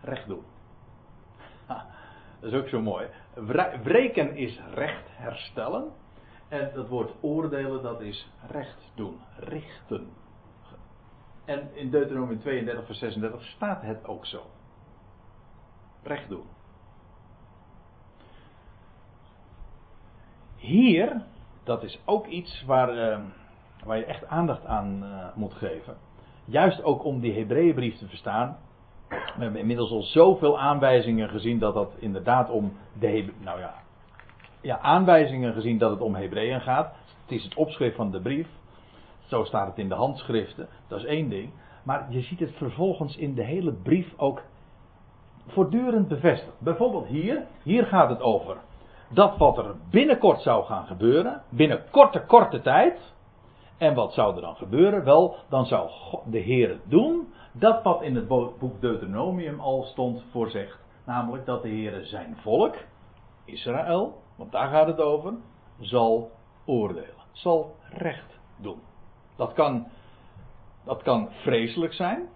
recht 0.00 0.26
doen. 0.26 0.44
Dat 2.42 2.52
is 2.52 2.58
ook 2.58 2.68
zo 2.68 2.80
mooi. 2.80 3.08
Wreken 3.82 4.36
is 4.36 4.60
recht 4.74 5.08
herstellen. 5.10 5.92
En 6.48 6.70
dat 6.74 6.88
woord 6.88 7.12
oordelen, 7.20 7.82
dat 7.82 8.00
is 8.00 8.30
recht 8.50 8.92
doen, 8.94 9.20
richten. 9.36 10.08
En 11.44 11.74
in 11.74 11.90
Deuteronomium 11.90 12.40
32, 12.40 12.86
vers 12.86 12.98
36 12.98 13.42
staat 13.44 13.82
het 13.82 14.06
ook 14.06 14.26
zo. 14.26 14.42
Recht 16.02 16.28
doen. 16.28 16.44
Hier, 20.56 21.22
dat 21.62 21.82
is 21.82 22.00
ook 22.04 22.26
iets 22.26 22.64
waar, 22.64 22.96
uh, 22.96 23.20
waar 23.84 23.96
je 23.96 24.04
echt 24.04 24.26
aandacht 24.26 24.66
aan 24.66 25.04
uh, 25.04 25.26
moet 25.34 25.54
geven. 25.54 25.96
Juist 26.44 26.82
ook 26.82 27.04
om 27.04 27.20
die 27.20 27.32
Hebreeënbrief 27.32 27.98
te 27.98 28.08
verstaan. 28.08 28.58
We 29.12 29.42
hebben 29.42 29.60
inmiddels 29.60 29.90
al 29.90 30.02
zoveel 30.02 30.60
aanwijzingen 30.60 31.28
gezien 31.28 31.58
dat 31.58 31.74
dat 31.74 31.92
inderdaad 31.98 32.50
om 32.50 32.72
de 32.98 33.32
nou 33.38 33.58
ja, 33.58 33.74
ja, 34.60 34.78
aanwijzingen 34.78 35.52
gezien 35.52 35.78
dat 35.78 35.90
het 35.90 36.00
om 36.00 36.14
Hebreeën 36.14 36.60
gaat. 36.60 36.94
Het 37.22 37.32
is 37.32 37.44
het 37.44 37.54
opschrift 37.54 37.96
van 37.96 38.10
de 38.10 38.20
brief. 38.20 38.48
Zo 39.26 39.44
staat 39.44 39.66
het 39.66 39.78
in 39.78 39.88
de 39.88 39.94
handschriften. 39.94 40.68
Dat 40.88 40.98
is 40.98 41.04
één 41.04 41.28
ding. 41.28 41.50
Maar 41.82 42.06
je 42.08 42.20
ziet 42.20 42.40
het 42.40 42.52
vervolgens 42.56 43.16
in 43.16 43.34
de 43.34 43.44
hele 43.44 43.72
brief 43.72 44.12
ook 44.16 44.42
voortdurend 45.46 46.08
bevestigd. 46.08 46.60
Bijvoorbeeld 46.60 47.06
hier. 47.06 47.46
Hier 47.62 47.86
gaat 47.86 48.08
het 48.08 48.20
over 48.20 48.56
dat 49.08 49.36
wat 49.36 49.58
er 49.58 49.74
binnenkort 49.90 50.40
zou 50.40 50.64
gaan 50.64 50.86
gebeuren. 50.86 51.42
Binnen 51.48 51.84
korte, 51.90 52.24
korte 52.26 52.60
tijd. 52.60 53.12
En 53.82 53.94
wat 53.94 54.12
zou 54.12 54.34
er 54.34 54.40
dan 54.40 54.56
gebeuren? 54.56 55.04
Wel, 55.04 55.36
dan 55.48 55.66
zou 55.66 55.90
de 56.26 56.38
Heer 56.38 56.80
doen 56.84 57.32
dat 57.52 57.82
wat 57.82 58.02
in 58.02 58.16
het 58.16 58.28
boek 58.28 58.80
Deuteronomium 58.80 59.60
al 59.60 59.82
stond 59.82 60.22
voorzegd. 60.30 60.78
Namelijk 61.06 61.46
dat 61.46 61.62
de 61.62 61.68
Heer 61.68 62.04
zijn 62.04 62.36
volk, 62.40 62.76
Israël, 63.44 64.22
want 64.36 64.52
daar 64.52 64.68
gaat 64.68 64.86
het 64.86 65.00
over, 65.00 65.34
zal 65.80 66.30
oordelen. 66.64 67.14
Zal 67.32 67.76
recht 67.90 68.38
doen. 68.56 68.80
Dat 69.36 69.52
kan, 69.52 69.86
dat 70.84 71.02
kan 71.02 71.28
vreselijk 71.30 71.92
zijn. 71.92 72.28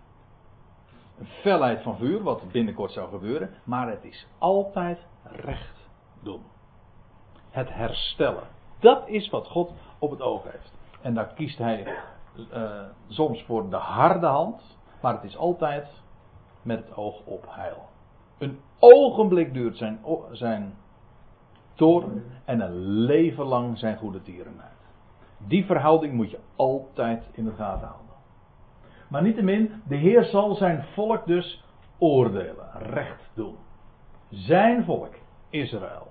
Een 1.19 1.27
felheid 1.27 1.83
van 1.83 1.97
vuur, 1.97 2.23
wat 2.23 2.53
binnenkort 2.53 2.93
zou 2.93 3.11
gebeuren. 3.11 3.51
Maar 3.65 3.91
het 3.91 4.05
is 4.05 4.27
altijd 4.39 4.99
recht 5.23 5.89
doen. 6.23 6.43
Het 7.51 7.69
herstellen. 7.73 8.49
Dat 8.81 9.09
is 9.09 9.29
wat 9.29 9.47
God 9.47 9.73
op 9.99 10.11
het 10.11 10.21
oog 10.23 10.43
heeft. 10.45 10.76
En 11.07 11.15
daar 11.15 11.35
kiest 11.35 11.59
hij 11.59 11.87
uh, 12.55 12.71
soms 13.09 13.43
voor 13.43 13.71
de 13.71 13.77
harde 13.77 14.27
hand. 14.27 14.79
Maar 15.01 15.15
het 15.15 15.25
is 15.25 15.37
altijd 15.37 16.03
met 16.63 16.79
het 16.79 16.97
oog 16.97 17.21
op 17.25 17.47
heil. 17.49 17.89
Een 18.39 18.59
ogenblik 18.79 19.53
duurt 19.53 19.77
zijn, 19.77 20.01
zijn 20.31 20.75
toren 21.75 22.25
en 22.45 22.61
een 22.61 22.77
leven 22.87 23.45
lang 23.45 23.79
zijn 23.79 23.97
goede 23.97 24.23
tierenheid. 24.23 24.73
Die 25.39 25.65
verhouding 25.65 26.13
moet 26.13 26.31
je 26.31 26.39
altijd 26.57 27.29
in 27.33 27.45
de 27.45 27.53
gaten 27.53 27.89
houden. 27.89 28.15
Maar 29.09 29.23
niettemin, 29.23 29.83
de 29.89 29.97
Heer 29.97 30.25
zal 30.25 30.55
zijn 30.55 30.85
volk 30.95 31.27
dus 31.27 31.65
oordelen, 31.99 32.71
recht 32.79 33.31
doen. 33.35 33.57
Zijn 34.29 34.85
volk, 34.85 35.15
Israël. 35.51 36.07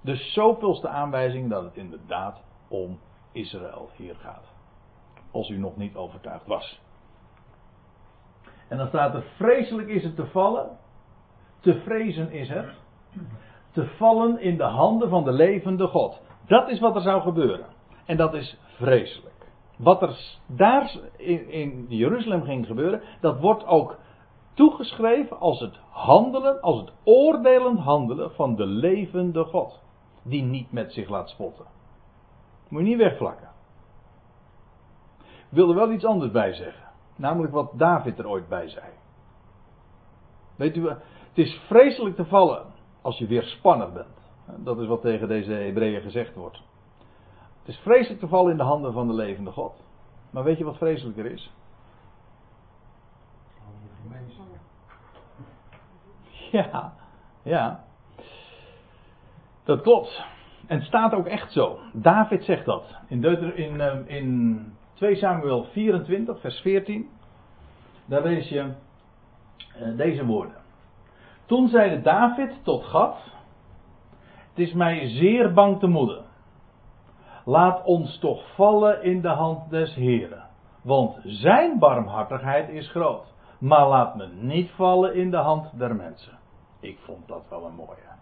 Dus 0.00 0.32
zoveelste 0.32 0.88
aanwijzing 0.88 1.50
dat 1.50 1.64
het 1.64 1.76
inderdaad 1.76 2.42
om 2.68 2.98
Israël 3.34 3.90
hier 3.96 4.14
gaat. 4.14 4.52
Als 5.30 5.48
u 5.48 5.58
nog 5.58 5.76
niet 5.76 5.96
overtuigd 5.96 6.46
was. 6.46 6.80
En 8.68 8.76
dan 8.78 8.88
staat 8.88 9.14
er: 9.14 9.24
vreselijk 9.36 9.88
is 9.88 10.02
het 10.02 10.16
te 10.16 10.26
vallen, 10.26 10.78
te 11.60 11.80
vrezen 11.80 12.30
is 12.30 12.48
het, 12.48 12.74
te 13.72 13.86
vallen 13.86 14.40
in 14.40 14.56
de 14.56 14.64
handen 14.64 15.08
van 15.08 15.24
de 15.24 15.32
levende 15.32 15.86
God. 15.86 16.20
Dat 16.46 16.68
is 16.68 16.80
wat 16.80 16.94
er 16.94 17.02
zou 17.02 17.22
gebeuren. 17.22 17.66
En 18.06 18.16
dat 18.16 18.34
is 18.34 18.58
vreselijk. 18.76 19.32
Wat 19.78 20.02
er 20.02 20.38
daar 20.46 20.98
in, 21.16 21.50
in 21.50 21.86
Jeruzalem 21.88 22.42
ging 22.42 22.66
gebeuren, 22.66 23.02
dat 23.20 23.40
wordt 23.40 23.66
ook 23.66 23.98
toegeschreven 24.54 25.40
als 25.40 25.60
het 25.60 25.76
handelen, 25.90 26.60
als 26.60 26.80
het 26.80 26.92
oordelend 27.04 27.78
handelen 27.78 28.30
van 28.30 28.56
de 28.56 28.66
levende 28.66 29.44
God. 29.44 29.82
Die 30.22 30.42
niet 30.42 30.72
met 30.72 30.92
zich 30.92 31.08
laat 31.08 31.28
spotten. 31.28 31.64
Moet 32.68 32.80
je 32.80 32.88
niet 32.88 32.98
wegvlakken. 32.98 33.48
Ik 35.20 35.60
wil 35.60 35.68
er 35.68 35.74
wel 35.74 35.92
iets 35.92 36.04
anders 36.04 36.30
bij 36.30 36.52
zeggen. 36.52 36.84
Namelijk 37.16 37.52
wat 37.52 37.70
David 37.74 38.18
er 38.18 38.28
ooit 38.28 38.48
bij 38.48 38.68
zei. 38.68 38.86
Weet 40.56 40.76
u, 40.76 40.88
het 40.88 40.98
is 41.34 41.60
vreselijk 41.66 42.16
te 42.16 42.24
vallen 42.24 42.66
als 43.02 43.18
je 43.18 43.26
weer 43.26 43.42
spannend 43.42 43.94
bent. 43.94 44.24
Dat 44.64 44.80
is 44.80 44.86
wat 44.86 45.00
tegen 45.00 45.28
deze 45.28 45.52
Hebreeën 45.52 46.00
gezegd 46.02 46.34
wordt. 46.34 46.62
Het 47.58 47.68
is 47.68 47.78
vreselijk 47.78 48.20
te 48.20 48.28
vallen 48.28 48.50
in 48.50 48.56
de 48.56 48.62
handen 48.62 48.92
van 48.92 49.06
de 49.06 49.14
levende 49.14 49.50
God. 49.50 49.82
Maar 50.30 50.44
weet 50.44 50.58
je 50.58 50.64
wat 50.64 50.76
vreselijker 50.76 51.26
is? 51.26 51.52
Ja, 56.50 56.92
ja. 57.42 57.84
Dat 59.64 59.80
klopt. 59.80 60.24
En 60.66 60.76
het 60.76 60.86
staat 60.86 61.14
ook 61.14 61.26
echt 61.26 61.52
zo. 61.52 61.78
David 61.92 62.44
zegt 62.44 62.64
dat. 62.64 62.84
In, 63.08 63.20
Deuter, 63.20 63.58
in, 63.58 63.80
ehm, 63.80 64.02
in 64.06 64.58
2 64.94 65.16
Samuel 65.16 65.64
24, 65.64 66.40
vers 66.40 66.60
14. 66.60 67.08
Daar 68.06 68.22
lees 68.22 68.48
je 68.48 68.72
uh, 69.82 69.96
deze 69.96 70.26
woorden. 70.26 70.56
Toen 71.46 71.68
zeide 71.68 72.00
David 72.00 72.60
tot 72.62 72.84
Gad: 72.84 73.16
Het 74.48 74.66
is 74.66 74.72
mij 74.72 75.08
zeer 75.08 75.52
bang 75.52 75.78
te 75.78 75.86
moeden. 75.86 76.24
Laat 77.44 77.84
ons 77.84 78.18
toch 78.18 78.54
vallen 78.54 79.02
in 79.02 79.20
de 79.20 79.28
hand 79.28 79.70
des 79.70 79.94
Heren. 79.94 80.44
Want 80.82 81.16
zijn 81.22 81.78
barmhartigheid 81.78 82.68
is 82.68 82.90
groot. 82.90 83.32
Maar 83.58 83.88
laat 83.88 84.16
me 84.16 84.28
niet 84.40 84.70
vallen 84.70 85.14
in 85.14 85.30
de 85.30 85.36
hand 85.36 85.78
der 85.78 85.96
mensen. 85.96 86.38
Ik 86.80 86.98
vond 86.98 87.28
dat 87.28 87.42
wel 87.48 87.66
een 87.66 87.74
mooie. 87.74 88.13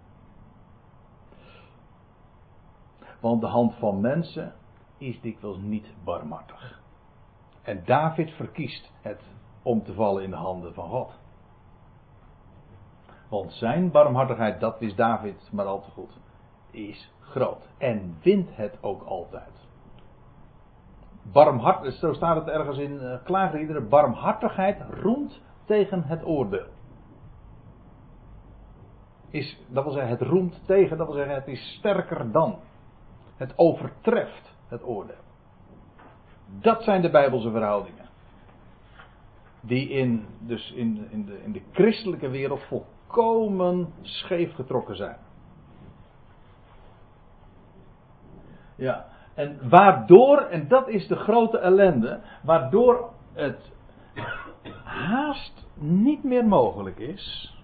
Want 3.22 3.40
de 3.40 3.46
hand 3.46 3.74
van 3.74 4.00
mensen 4.00 4.52
is 4.98 5.20
dikwijls 5.20 5.58
niet 5.58 5.86
barmhartig. 6.04 6.80
En 7.62 7.82
David 7.84 8.30
verkiest 8.30 8.92
het 9.00 9.22
om 9.62 9.82
te 9.82 9.94
vallen 9.94 10.22
in 10.22 10.30
de 10.30 10.36
handen 10.36 10.74
van 10.74 10.88
God. 10.88 11.20
Want 13.28 13.52
zijn 13.52 13.90
barmhartigheid, 13.90 14.60
dat 14.60 14.78
wist 14.78 14.96
David 14.96 15.48
maar 15.52 15.66
al 15.66 15.80
te 15.80 15.90
goed, 15.90 16.20
is 16.70 17.12
groot. 17.20 17.68
En 17.78 18.16
wint 18.22 18.56
het 18.56 18.78
ook 18.80 19.02
altijd. 19.02 19.68
Barmhart, 21.22 21.94
zo 21.94 22.12
staat 22.12 22.36
het 22.36 22.48
ergens 22.48 22.78
in 22.78 23.20
uh, 23.28 23.88
barmhartigheid 23.88 24.82
roemt 24.90 25.40
tegen 25.64 26.02
het 26.02 26.24
oordeel. 26.24 26.66
Is, 29.30 29.60
dat 29.68 29.84
wil 29.84 29.92
zeggen, 29.92 30.10
het 30.10 30.28
roemt 30.28 30.66
tegen, 30.66 30.96
dat 30.96 31.06
wil 31.06 31.16
zeggen, 31.16 31.34
het 31.34 31.48
is 31.48 31.74
sterker 31.78 32.32
dan. 32.32 32.58
Het 33.42 33.58
overtreft 33.58 34.54
het 34.68 34.84
oordeel. 34.84 35.24
Dat 36.60 36.82
zijn 36.82 37.02
de 37.02 37.10
Bijbelse 37.10 37.50
verhoudingen. 37.50 38.08
Die 39.60 39.88
in, 39.88 40.26
dus 40.38 40.72
in, 40.72 41.06
in, 41.10 41.24
de, 41.24 41.42
in 41.42 41.52
de 41.52 41.62
christelijke 41.72 42.28
wereld 42.28 42.62
volkomen 42.62 43.92
scheef 44.02 44.54
getrokken 44.54 44.96
zijn. 44.96 45.16
Ja, 48.76 49.06
en 49.34 49.68
waardoor, 49.68 50.38
en 50.38 50.68
dat 50.68 50.88
is 50.88 51.06
de 51.06 51.16
grote 51.16 51.58
ellende, 51.58 52.20
waardoor 52.42 53.10
het 53.32 53.72
haast 54.84 55.66
niet 55.74 56.24
meer 56.24 56.44
mogelijk 56.44 56.98
is 56.98 57.56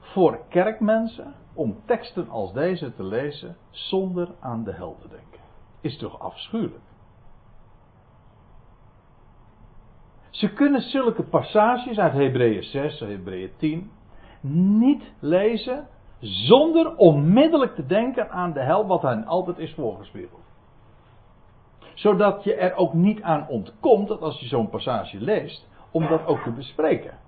voor 0.00 0.40
kerkmensen 0.48 1.34
om 1.54 1.76
teksten 1.86 2.28
als 2.28 2.52
deze 2.52 2.94
te 2.94 3.04
lezen 3.04 3.56
zonder 3.70 4.28
aan 4.40 4.64
de 4.64 4.72
hel 4.72 4.96
te 5.00 5.08
denken. 5.08 5.40
Is 5.80 5.98
toch 5.98 6.20
afschuwelijk? 6.20 6.84
Ze 10.30 10.52
kunnen 10.52 10.80
zulke 10.80 11.22
passages 11.22 11.98
uit 11.98 12.12
Hebreeën 12.12 12.62
6, 12.62 13.00
Hebreeën 13.00 13.50
10 13.56 13.90
niet 14.42 15.12
lezen 15.18 15.88
zonder 16.20 16.96
onmiddellijk 16.96 17.74
te 17.74 17.86
denken 17.86 18.30
aan 18.30 18.52
de 18.52 18.60
hel 18.60 18.86
wat 18.86 19.02
hen 19.02 19.26
altijd 19.26 19.58
is 19.58 19.74
voorgespiegeld. 19.74 20.40
Zodat 21.94 22.44
je 22.44 22.54
er 22.54 22.74
ook 22.74 22.92
niet 22.92 23.22
aan 23.22 23.48
ontkomt 23.48 24.08
dat 24.08 24.20
als 24.20 24.40
je 24.40 24.46
zo'n 24.46 24.68
passage 24.68 25.20
leest, 25.20 25.68
om 25.90 26.06
dat 26.08 26.26
ook 26.26 26.42
te 26.42 26.52
bespreken. 26.52 27.18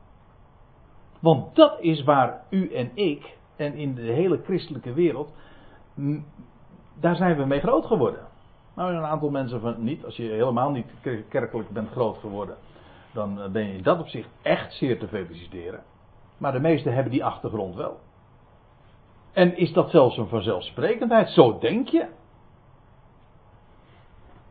Want 1.20 1.54
dat 1.54 1.80
is 1.80 2.04
waar 2.04 2.44
u 2.50 2.72
en 2.72 2.90
ik 2.94 3.36
en 3.56 3.74
in 3.74 3.94
de 3.94 4.02
hele 4.02 4.40
christelijke 4.44 4.92
wereld, 4.92 5.28
daar 7.00 7.16
zijn 7.16 7.36
we 7.36 7.44
mee 7.44 7.60
groot 7.60 7.86
geworden. 7.86 8.26
Nou, 8.74 8.94
een 8.94 9.04
aantal 9.04 9.30
mensen 9.30 9.60
van 9.60 9.74
niet. 9.78 10.04
Als 10.04 10.16
je 10.16 10.22
helemaal 10.22 10.70
niet 10.70 10.86
kerkelijk 11.28 11.68
bent 11.68 11.90
groot 11.90 12.18
geworden, 12.18 12.56
dan 13.12 13.40
eh, 13.40 13.50
ben 13.50 13.66
je 13.66 13.74
in 13.74 13.82
dat 13.82 14.00
opzicht 14.00 14.28
echt 14.42 14.74
zeer 14.74 14.98
te 14.98 15.08
feliciteren. 15.08 15.82
Maar 16.38 16.52
de 16.52 16.60
meesten 16.60 16.94
hebben 16.94 17.12
die 17.12 17.24
achtergrond 17.24 17.74
wel. 17.74 18.00
En 19.32 19.56
is 19.56 19.72
dat 19.72 19.90
zelfs 19.90 20.16
een 20.16 20.28
vanzelfsprekendheid? 20.28 21.28
Zo 21.28 21.58
denk 21.58 21.88
je. 21.88 22.06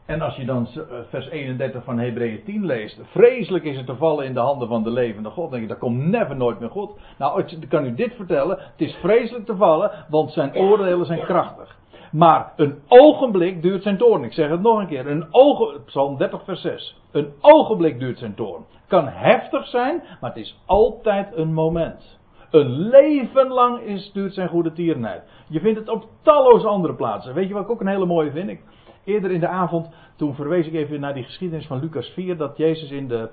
En 0.05 0.21
als 0.21 0.35
je 0.35 0.45
dan 0.45 0.67
eh, 0.67 0.81
vers 1.09 1.29
31 1.29 1.83
van 1.83 1.99
Hebreeën 1.99 2.43
10 2.43 2.65
leest. 2.65 2.99
Vreselijk 3.03 3.63
is 3.63 3.77
het 3.77 3.85
te 3.85 3.95
vallen 3.95 4.25
in 4.25 4.33
de 4.33 4.39
handen 4.39 4.67
van 4.67 4.83
de 4.83 4.91
levende 4.91 5.29
God. 5.29 5.41
Dan 5.43 5.51
denk 5.51 5.61
je, 5.61 5.67
dat 5.67 5.77
komt 5.77 6.05
never 6.05 6.35
nooit 6.35 6.59
meer 6.59 6.69
goed. 6.69 6.91
Nou, 7.17 7.43
ik 7.43 7.69
kan 7.69 7.85
u 7.85 7.95
dit 7.95 8.13
vertellen. 8.15 8.57
Het 8.59 8.87
is 8.87 8.93
vreselijk 8.93 9.45
te 9.45 9.55
vallen, 9.55 9.91
want 10.09 10.31
zijn 10.31 10.55
oordelen 10.55 11.05
zijn 11.05 11.19
krachtig. 11.19 11.77
Maar 12.11 12.53
een 12.55 12.79
ogenblik 12.87 13.61
duurt 13.61 13.83
zijn 13.83 13.97
toorn. 13.97 14.23
Ik 14.23 14.33
zeg 14.33 14.49
het 14.49 14.61
nog 14.61 14.79
een 14.79 14.87
keer. 14.87 15.07
Een 15.07 15.27
ogen, 15.31 15.83
Psalm 15.83 16.17
30 16.17 16.43
vers 16.43 16.61
6. 16.61 17.01
Een 17.11 17.33
ogenblik 17.41 17.99
duurt 17.99 18.17
zijn 18.17 18.35
toorn. 18.35 18.65
Kan 18.87 19.07
heftig 19.07 19.67
zijn, 19.67 20.03
maar 20.21 20.29
het 20.29 20.39
is 20.39 20.59
altijd 20.65 21.35
een 21.35 21.53
moment. 21.53 22.19
Een 22.51 22.69
leven 22.69 23.47
lang 23.47 23.79
is, 23.79 24.11
duurt 24.11 24.33
zijn 24.33 24.49
goede 24.49 24.73
tierenheid. 24.73 25.21
Je 25.47 25.59
vindt 25.59 25.79
het 25.79 25.89
op 25.89 26.07
talloze 26.21 26.67
andere 26.67 26.93
plaatsen. 26.93 27.33
Weet 27.33 27.47
je 27.47 27.53
wat 27.53 27.63
ik 27.63 27.69
ook 27.69 27.81
een 27.81 27.87
hele 27.87 28.05
mooie 28.05 28.31
vind? 28.31 28.49
Ik, 28.49 28.61
eerder 29.03 29.31
in 29.31 29.39
de 29.39 29.47
avond, 29.47 29.89
toen 30.15 30.35
verwees 30.35 30.67
ik 30.67 30.73
even 30.73 30.99
naar 30.99 31.13
die 31.13 31.23
geschiedenis 31.23 31.67
van 31.67 31.79
Lucas 31.79 32.07
4, 32.07 32.37
dat 32.37 32.57
Jezus 32.57 32.91
in 32.91 33.07
de, 33.07 33.29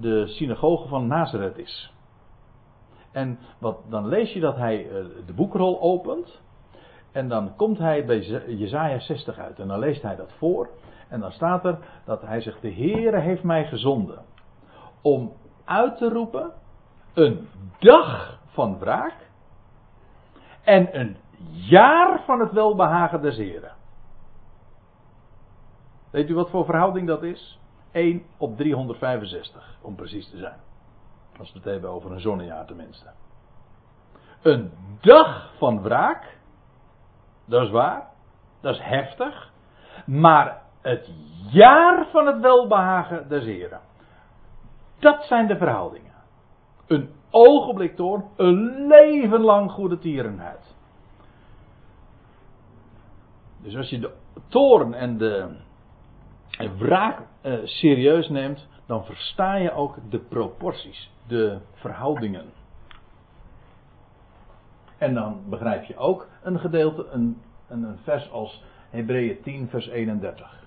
de 0.00 0.26
synagoge 0.26 0.88
van 0.88 1.06
Nazareth 1.06 1.58
is. 1.58 1.92
En 3.12 3.38
wat, 3.58 3.78
dan 3.88 4.08
lees 4.08 4.32
je 4.32 4.40
dat 4.40 4.56
hij 4.56 4.88
eh, 4.88 5.04
de 5.26 5.32
boekrol 5.32 5.80
opent. 5.80 6.40
En 7.12 7.28
dan 7.28 7.56
komt 7.56 7.78
hij 7.78 8.04
bij 8.04 8.20
Jezaja 8.46 8.98
60 8.98 9.38
uit. 9.38 9.58
En 9.58 9.68
dan 9.68 9.78
leest 9.78 10.02
hij 10.02 10.16
dat 10.16 10.32
voor. 10.38 10.68
En 11.08 11.20
dan 11.20 11.32
staat 11.32 11.64
er 11.64 11.78
dat 12.04 12.22
hij 12.22 12.40
zegt: 12.40 12.62
De 12.62 12.72
Heere 12.72 13.18
heeft 13.18 13.42
mij 13.42 13.64
gezonden. 13.64 14.24
Om 15.02 15.32
uit 15.64 15.96
te 15.96 16.08
roepen 16.08 16.52
een 17.14 17.48
dag 17.78 18.38
van 18.46 18.78
wraak. 18.78 19.14
En 20.62 20.98
een 21.00 21.16
jaar 21.50 22.22
van 22.24 22.40
het 22.40 22.52
welbehagen 22.52 23.22
des 23.22 23.36
Heren. 23.36 23.72
Weet 26.12 26.28
u 26.28 26.34
wat 26.34 26.50
voor 26.50 26.64
verhouding 26.64 27.06
dat 27.06 27.22
is? 27.22 27.58
1 27.92 28.22
op 28.36 28.56
365, 28.56 29.78
om 29.82 29.94
precies 29.94 30.30
te 30.30 30.36
zijn. 30.36 30.58
Als 31.38 31.52
we 31.52 31.58
het 31.58 31.68
hebben 31.68 31.90
over 31.90 32.12
een 32.12 32.20
zonnejaar 32.20 32.66
tenminste. 32.66 33.10
Een 34.42 34.72
dag 35.00 35.52
van 35.58 35.82
wraak. 35.82 36.38
Dat 37.44 37.62
is 37.62 37.70
waar. 37.70 38.08
Dat 38.60 38.74
is 38.74 38.80
heftig. 38.80 39.50
Maar 40.06 40.62
het 40.80 41.10
jaar 41.50 42.06
van 42.10 42.26
het 42.26 42.40
welbehagen 42.40 43.28
des 43.28 43.44
Heren. 43.44 43.80
Dat 44.98 45.24
zijn 45.24 45.46
de 45.46 45.56
verhoudingen. 45.56 46.12
Een 46.86 47.10
ogenblik 47.30 47.96
toorn, 47.96 48.24
een 48.36 48.86
leven 48.86 49.40
lang 49.40 49.70
goede 49.70 49.98
tierenheid. 49.98 50.74
Dus 53.58 53.76
als 53.76 53.88
je 53.88 53.98
de 53.98 54.12
toorn 54.48 54.94
en 54.94 55.18
de 55.18 55.56
wraak 56.78 57.20
uh, 57.42 57.54
serieus 57.64 58.28
neemt, 58.28 58.68
dan 58.86 59.04
versta 59.04 59.54
je 59.54 59.72
ook 59.72 59.96
de 60.10 60.18
proporties, 60.18 61.10
de 61.26 61.58
verhoudingen. 61.74 62.44
En 64.98 65.14
dan 65.14 65.40
begrijp 65.48 65.84
je 65.84 65.96
ook 65.96 66.28
een 66.42 66.60
gedeelte, 66.60 67.06
een, 67.10 67.40
een 67.68 67.98
vers 68.02 68.30
als 68.30 68.62
Hebreeën 68.90 69.42
10, 69.42 69.68
vers 69.68 69.88
31. 69.88 70.60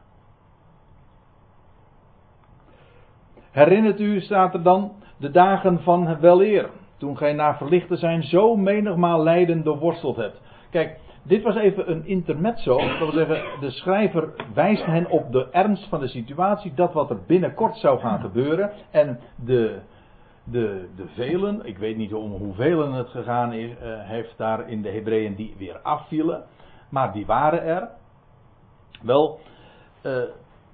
Herinnert 3.52 4.00
u, 4.00 4.22
staat 4.22 4.54
er 4.54 4.64
dan, 4.64 4.92
de 5.18 5.32
dagen 5.32 5.82
van 5.84 6.20
weleer. 6.20 6.70
Toen 6.98 7.18
gij 7.18 7.34
na 7.34 7.58
verlichte 7.58 7.96
zijn 7.96 8.24
zo 8.24 8.56
menigmaal 8.56 9.24
lijden 9.24 9.64
doorworsteld 9.64 10.16
hebt. 10.16 10.42
Kijk, 10.70 11.00
dit 11.28 11.44
was 11.44 11.56
even 11.56 11.92
een 11.92 12.06
intermezzo. 12.06 12.78
Dat 12.78 12.98
wil 12.98 13.12
zeggen, 13.12 13.60
de 13.60 13.72
schrijver 13.72 14.34
wijst 14.54 14.86
hen 14.86 15.10
op 15.10 15.32
de 15.32 15.48
ernst 15.52 15.88
van 15.88 16.00
de 16.00 16.08
situatie. 16.08 16.74
Dat 16.74 16.94
wat 16.94 17.10
er 17.10 17.20
binnenkort 17.28 17.78
zou 17.78 18.00
gaan 18.00 18.20
gebeuren. 18.20 18.72
En 18.92 19.20
de, 19.36 19.80
de, 20.44 20.90
de 20.96 21.08
velen, 21.08 21.66
ik 21.66 21.78
weet 21.78 21.98
niet 21.98 22.14
om 22.14 22.32
hoeveel 22.32 22.94
het 22.94 23.10
gegaan 23.10 23.54
is, 23.54 23.70
uh, 23.70 23.76
heeft 23.82 24.38
daar 24.38 24.70
in 24.70 24.82
de 24.82 24.90
Hebreeën 24.90 25.36
die 25.36 25.56
weer 25.58 25.80
afvielen. 25.80 26.44
Maar 26.90 27.14
die 27.14 27.26
waren 27.26 27.64
er. 27.64 27.90
Wel, 29.02 29.40
uh, 30.04 30.22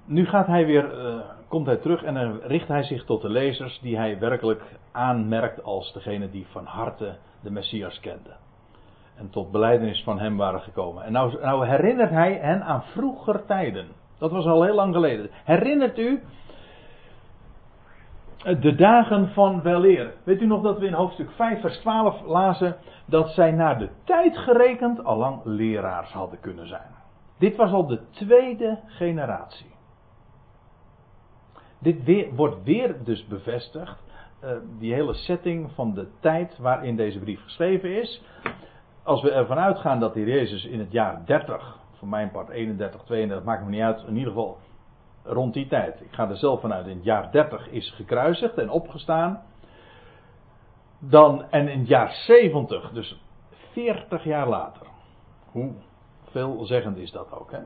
nu 0.05 0.25
gaat 0.25 0.47
hij 0.47 0.65
weer, 0.65 1.05
uh, 1.05 1.19
komt 1.47 1.65
hij 1.65 1.77
terug 1.77 2.03
en 2.03 2.13
dan 2.13 2.39
richt 2.39 2.67
hij 2.67 2.83
zich 2.83 3.05
tot 3.05 3.21
de 3.21 3.29
lezers 3.29 3.79
die 3.79 3.97
hij 3.97 4.19
werkelijk 4.19 4.63
aanmerkt 4.91 5.63
als 5.63 5.93
degene 5.93 6.29
die 6.29 6.45
van 6.49 6.65
harte 6.65 7.17
de 7.41 7.51
Messias 7.51 7.99
kenden 7.99 8.49
en 9.21 9.29
tot 9.29 9.51
beleidenis 9.51 10.03
van 10.03 10.19
hem 10.19 10.37
waren 10.37 10.61
gekomen. 10.61 11.03
En 11.03 11.11
nou, 11.11 11.41
nou 11.41 11.67
herinnert 11.67 12.09
hij 12.09 12.33
hen 12.33 12.63
aan 12.63 12.83
vroeger 12.83 13.45
tijden. 13.45 13.87
Dat 14.17 14.31
was 14.31 14.45
al 14.45 14.63
heel 14.63 14.75
lang 14.75 14.93
geleden. 14.93 15.29
Herinnert 15.43 15.97
u 15.97 16.21
de 18.43 18.75
dagen 18.75 19.29
van 19.29 19.61
weleer. 19.61 20.13
Weet 20.23 20.41
u 20.41 20.45
nog 20.45 20.61
dat 20.61 20.79
we 20.79 20.85
in 20.85 20.93
hoofdstuk 20.93 21.31
5 21.31 21.61
vers 21.61 21.77
12 21.77 22.21
lazen 22.25 22.75
dat 23.05 23.29
zij 23.29 23.51
naar 23.51 23.79
de 23.79 23.89
tijd 24.03 24.37
gerekend 24.37 25.03
allang 25.03 25.41
leraars 25.43 26.11
hadden 26.11 26.39
kunnen 26.39 26.67
zijn. 26.67 26.95
Dit 27.37 27.55
was 27.55 27.71
al 27.71 27.87
de 27.87 27.99
tweede 28.09 28.79
generatie. 28.85 29.71
Dit 31.79 32.27
wordt 32.35 32.63
weer 32.63 33.03
dus 33.03 33.27
bevestigd. 33.27 34.09
Uh, 34.43 34.51
die 34.79 34.93
hele 34.93 35.13
setting 35.13 35.71
van 35.71 35.93
de 35.93 36.07
tijd 36.19 36.57
waarin 36.57 36.95
deze 36.95 37.19
brief 37.19 37.43
geschreven 37.43 38.01
is 38.01 38.21
als 39.03 39.21
we 39.21 39.31
ervan 39.31 39.57
uitgaan 39.57 39.99
dat 39.99 40.13
die 40.13 40.25
Jezus 40.25 40.65
in 40.65 40.79
het 40.79 40.91
jaar 40.91 41.25
30, 41.25 41.79
voor 41.91 42.07
mijn 42.07 42.31
part 42.31 42.49
31, 42.49 43.01
32, 43.03 43.45
maakt 43.45 43.63
me 43.63 43.69
niet 43.69 43.81
uit, 43.81 44.03
in 44.07 44.15
ieder 44.17 44.33
geval 44.33 44.57
rond 45.23 45.53
die 45.53 45.67
tijd. 45.67 46.01
Ik 46.01 46.11
ga 46.11 46.29
er 46.29 46.37
zelf 46.37 46.61
vanuit, 46.61 46.87
in 46.87 46.95
het 46.95 47.03
jaar 47.03 47.31
30 47.31 47.69
is 47.69 47.91
gekruisigd 47.91 48.57
en 48.57 48.69
opgestaan. 48.69 49.41
Dan, 50.99 51.45
en 51.49 51.67
in 51.67 51.79
het 51.79 51.87
jaar 51.87 52.11
70, 52.11 52.91
dus 52.91 53.21
40 53.71 54.23
jaar 54.23 54.47
later. 54.47 54.87
Hoe 55.51 55.71
veelzeggend 56.23 56.97
is 56.97 57.11
dat 57.11 57.31
ook, 57.31 57.51
hè? 57.51 57.59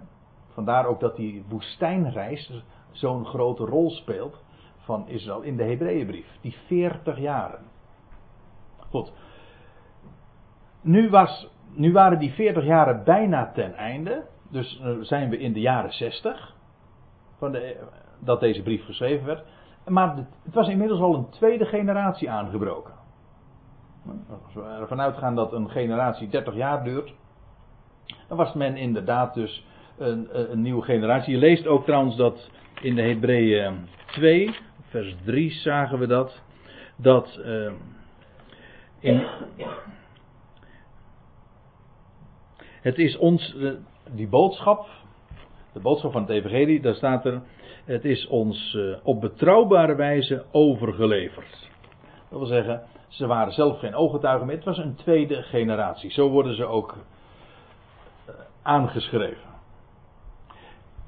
Vandaar 0.54 0.86
ook 0.86 1.00
dat 1.00 1.16
die 1.16 1.46
woestijnreis 1.48 2.64
zo'n 2.92 3.26
grote 3.26 3.66
rol 3.66 3.90
speelt 3.90 4.44
van 4.78 5.08
Israël 5.08 5.42
in 5.42 5.58
de 5.58 5.64
Hebreeënbrief. 5.64 6.28
Die 6.42 6.56
40 6.68 7.20
jaren. 7.20 7.64
Goed, 8.90 9.12
nu, 10.86 11.10
was, 11.10 11.48
nu 11.74 11.92
waren 11.92 12.20
die 12.20 12.32
40 12.32 12.66
jaren 12.66 13.04
bijna 13.04 13.52
ten 13.52 13.74
einde. 13.74 14.24
Dus 14.52 14.82
uh, 14.84 14.98
zijn 15.02 15.30
we 15.30 15.38
in 15.38 15.54
de 15.54 15.60
jaren 15.60 15.94
60. 15.94 16.54
Van 17.38 17.52
de, 17.52 17.78
dat 18.20 18.40
deze 18.40 18.62
brief 18.62 18.86
geschreven 18.86 19.26
werd. 19.26 19.44
Maar 19.88 20.16
het 20.44 20.54
was 20.54 20.68
inmiddels 20.68 21.00
al 21.00 21.16
een 21.16 21.30
tweede 21.30 21.66
generatie 21.66 22.30
aangebroken. 22.30 22.94
Als 24.46 24.54
we 24.54 24.62
ervan 24.62 25.02
uitgaan 25.02 25.36
dat 25.36 25.54
een 25.54 25.70
generatie 25.70 26.30
30 26.30 26.56
jaar 26.56 26.84
duurt. 26.84 27.14
Dan 28.28 28.38
was 28.38 28.54
men 28.54 28.78
inderdaad 28.78 29.34
dus 29.34 29.66
een, 29.98 30.52
een 30.52 30.62
nieuwe 30.62 30.82
generatie. 30.82 31.34
Je 31.34 31.40
leest 31.40 31.68
ook 31.68 31.86
trouwens 31.86 32.16
dat 32.16 32.50
in 32.82 32.96
de 32.96 33.02
Hebreeën 33.02 33.88
2, 34.06 34.56
vers 34.90 35.16
3 35.24 35.52
zagen 35.52 36.00
we 36.00 36.08
dat. 36.08 36.42
Dat 36.96 37.40
uh, 37.46 37.72
in, 39.00 39.24
Het 42.86 42.98
is 42.98 43.18
ons, 43.18 43.56
die 44.12 44.28
boodschap, 44.28 44.88
de 45.74 45.80
boodschap 45.80 46.12
van 46.12 46.22
het 46.22 46.30
Evangelie, 46.30 46.82
daar 46.82 46.96
staat 46.96 47.26
er, 47.26 47.42
het 47.86 48.06
is 48.06 48.28
ons 48.28 48.76
eh, 48.76 48.98
op 49.04 49.22
betrouwbare 49.22 49.96
wijze 49.96 50.46
overgeleverd. 50.52 51.70
Dat 52.30 52.40
wil 52.40 52.48
zeggen, 52.48 52.82
ze 53.08 53.28
waren 53.28 53.54
zelf 53.54 53.80
geen 53.80 53.96
ooggetuigen 53.96 54.48
meer, 54.48 54.56
het 54.56 54.66
was 54.66 54.78
een 54.78 54.96
tweede 54.96 55.42
generatie. 55.42 56.12
Zo 56.12 56.30
worden 56.30 56.56
ze 56.56 56.66
ook 56.66 56.96
eh, 58.26 58.34
aangeschreven. 58.62 59.50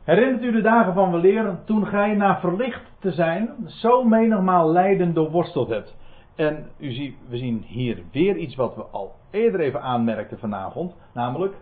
Herinnert 0.03 0.43
u 0.43 0.51
de 0.51 0.61
dagen 0.61 0.93
van 0.93 1.11
we 1.11 1.17
leren 1.17 1.61
toen 1.65 1.87
gij 1.87 2.15
na 2.15 2.39
verlicht 2.39 2.91
te 2.99 3.11
zijn 3.11 3.49
zo 3.67 4.03
menigmaal 4.03 4.71
lijden 4.71 5.13
doorworsteld 5.13 5.67
hebt? 5.67 5.95
En 6.35 6.67
u 6.77 6.91
ziet, 6.91 7.15
we 7.29 7.37
zien 7.37 7.63
hier 7.67 8.03
weer 8.11 8.35
iets 8.35 8.55
wat 8.55 8.75
we 8.75 8.83
al 8.83 9.15
eerder 9.31 9.59
even 9.59 9.81
aanmerkten 9.81 10.39
vanavond, 10.39 10.95
namelijk 11.13 11.53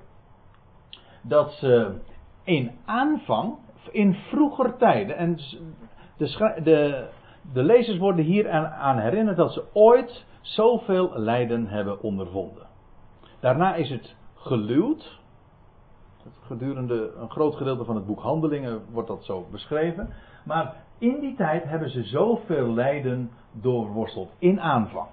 dat 1.27 1.51
ze 1.51 1.95
in 2.43 2.71
aanvang, 2.85 3.55
in 3.91 4.13
vroeger 4.13 4.77
tijden, 4.77 5.17
en 5.17 5.35
de, 6.17 6.61
de, 6.63 7.07
de 7.53 7.63
lezers 7.63 7.97
worden 7.97 8.25
hier 8.25 8.49
aan, 8.49 8.65
aan 8.65 8.99
herinnerd 8.99 9.37
dat 9.37 9.53
ze 9.53 9.63
ooit 9.73 10.25
zoveel 10.41 11.11
lijden 11.15 11.67
hebben 11.67 12.01
ondervonden. 12.01 12.67
Daarna 13.39 13.75
is 13.75 13.89
het 13.89 14.15
geluwd. 14.35 15.19
Gedurende 16.41 17.13
een 17.17 17.29
groot 17.29 17.55
gedeelte 17.55 17.85
van 17.85 17.95
het 17.95 18.05
boek 18.05 18.19
Handelingen 18.19 18.81
wordt 18.91 19.07
dat 19.07 19.23
zo 19.23 19.47
beschreven. 19.51 20.13
Maar 20.43 20.75
in 20.97 21.19
die 21.19 21.35
tijd 21.35 21.63
hebben 21.63 21.89
ze 21.89 22.03
zoveel 22.03 22.73
lijden 22.73 23.31
doorworsteld 23.51 24.31
in 24.39 24.61
aanvang. 24.61 25.07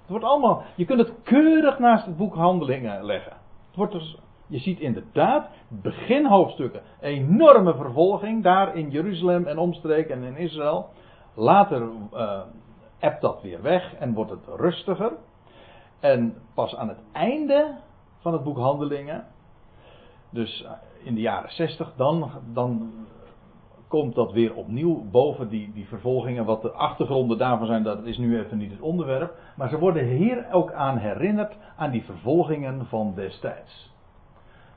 Het 0.00 0.08
wordt 0.08 0.24
allemaal, 0.24 0.62
je 0.74 0.84
kunt 0.84 0.98
het 0.98 1.12
keurig 1.22 1.78
naast 1.78 2.06
het 2.06 2.16
boek 2.16 2.34
Handelingen 2.34 3.04
leggen. 3.04 3.32
Het 3.66 3.76
wordt 3.76 3.92
dus 3.92 4.18
Je 4.46 4.58
ziet 4.58 4.80
inderdaad, 4.80 5.48
beginhoofdstukken, 5.68 6.82
enorme 7.00 7.74
vervolging 7.74 8.42
daar 8.42 8.76
in 8.76 8.90
Jeruzalem 8.90 9.46
en 9.46 9.58
omstreken 9.58 10.14
en 10.14 10.22
in 10.22 10.36
Israël. 10.36 10.88
Later 11.34 11.88
uh, 12.14 12.40
ebt 12.98 13.20
dat 13.20 13.42
weer 13.42 13.62
weg 13.62 13.94
en 13.94 14.14
wordt 14.14 14.30
het 14.30 14.46
rustiger. 14.56 15.12
En 16.00 16.34
pas 16.54 16.76
aan 16.76 16.88
het 16.88 17.00
einde 17.12 17.74
van 18.18 18.32
het 18.32 18.42
boek 18.42 18.56
Handelingen, 18.56 19.24
dus 20.30 20.66
in 21.02 21.14
de 21.14 21.20
jaren 21.20 21.52
60, 21.52 21.92
dan, 21.96 22.30
dan 22.52 22.92
komt 23.88 24.14
dat 24.14 24.32
weer 24.32 24.54
opnieuw 24.54 25.10
boven 25.10 25.48
die, 25.48 25.72
die 25.72 25.86
vervolgingen. 25.86 26.44
Wat 26.44 26.62
de 26.62 26.70
achtergronden 26.70 27.38
daarvan 27.38 27.66
zijn, 27.66 27.82
dat 27.82 28.04
is 28.04 28.18
nu 28.18 28.38
even 28.38 28.58
niet 28.58 28.70
het 28.70 28.80
onderwerp. 28.80 29.38
Maar 29.56 29.68
ze 29.68 29.78
worden 29.78 30.06
hier 30.06 30.46
ook 30.52 30.72
aan 30.72 30.96
herinnerd 30.96 31.56
aan 31.76 31.90
die 31.90 32.04
vervolgingen 32.04 32.86
van 32.86 33.12
destijds. 33.14 33.94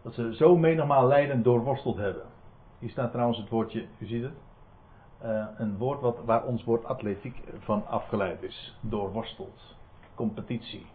Dat 0.01 0.13
ze 0.13 0.35
zo 0.35 0.57
menigmaal 0.57 1.07
lijden 1.07 1.43
doorworsteld 1.43 1.97
hebben. 1.97 2.23
Hier 2.79 2.89
staat 2.89 3.11
trouwens 3.11 3.37
het 3.37 3.49
woordje, 3.49 3.85
u 3.97 4.05
ziet 4.05 4.23
het. 4.23 4.33
Uh, 5.23 5.45
een 5.57 5.77
woord 5.77 6.01
wat, 6.01 6.17
waar 6.25 6.43
ons 6.43 6.63
woord 6.63 6.85
atletiek 6.85 7.43
van 7.59 7.87
afgeleid 7.87 8.43
is. 8.43 8.77
Doorworsteld. 8.81 9.75
Competitie. 10.15 10.85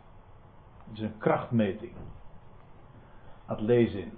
Het 0.88 0.96
is 0.98 1.00
een 1.00 1.18
krachtmeting. 1.18 1.92
Atlesin. 3.46 4.12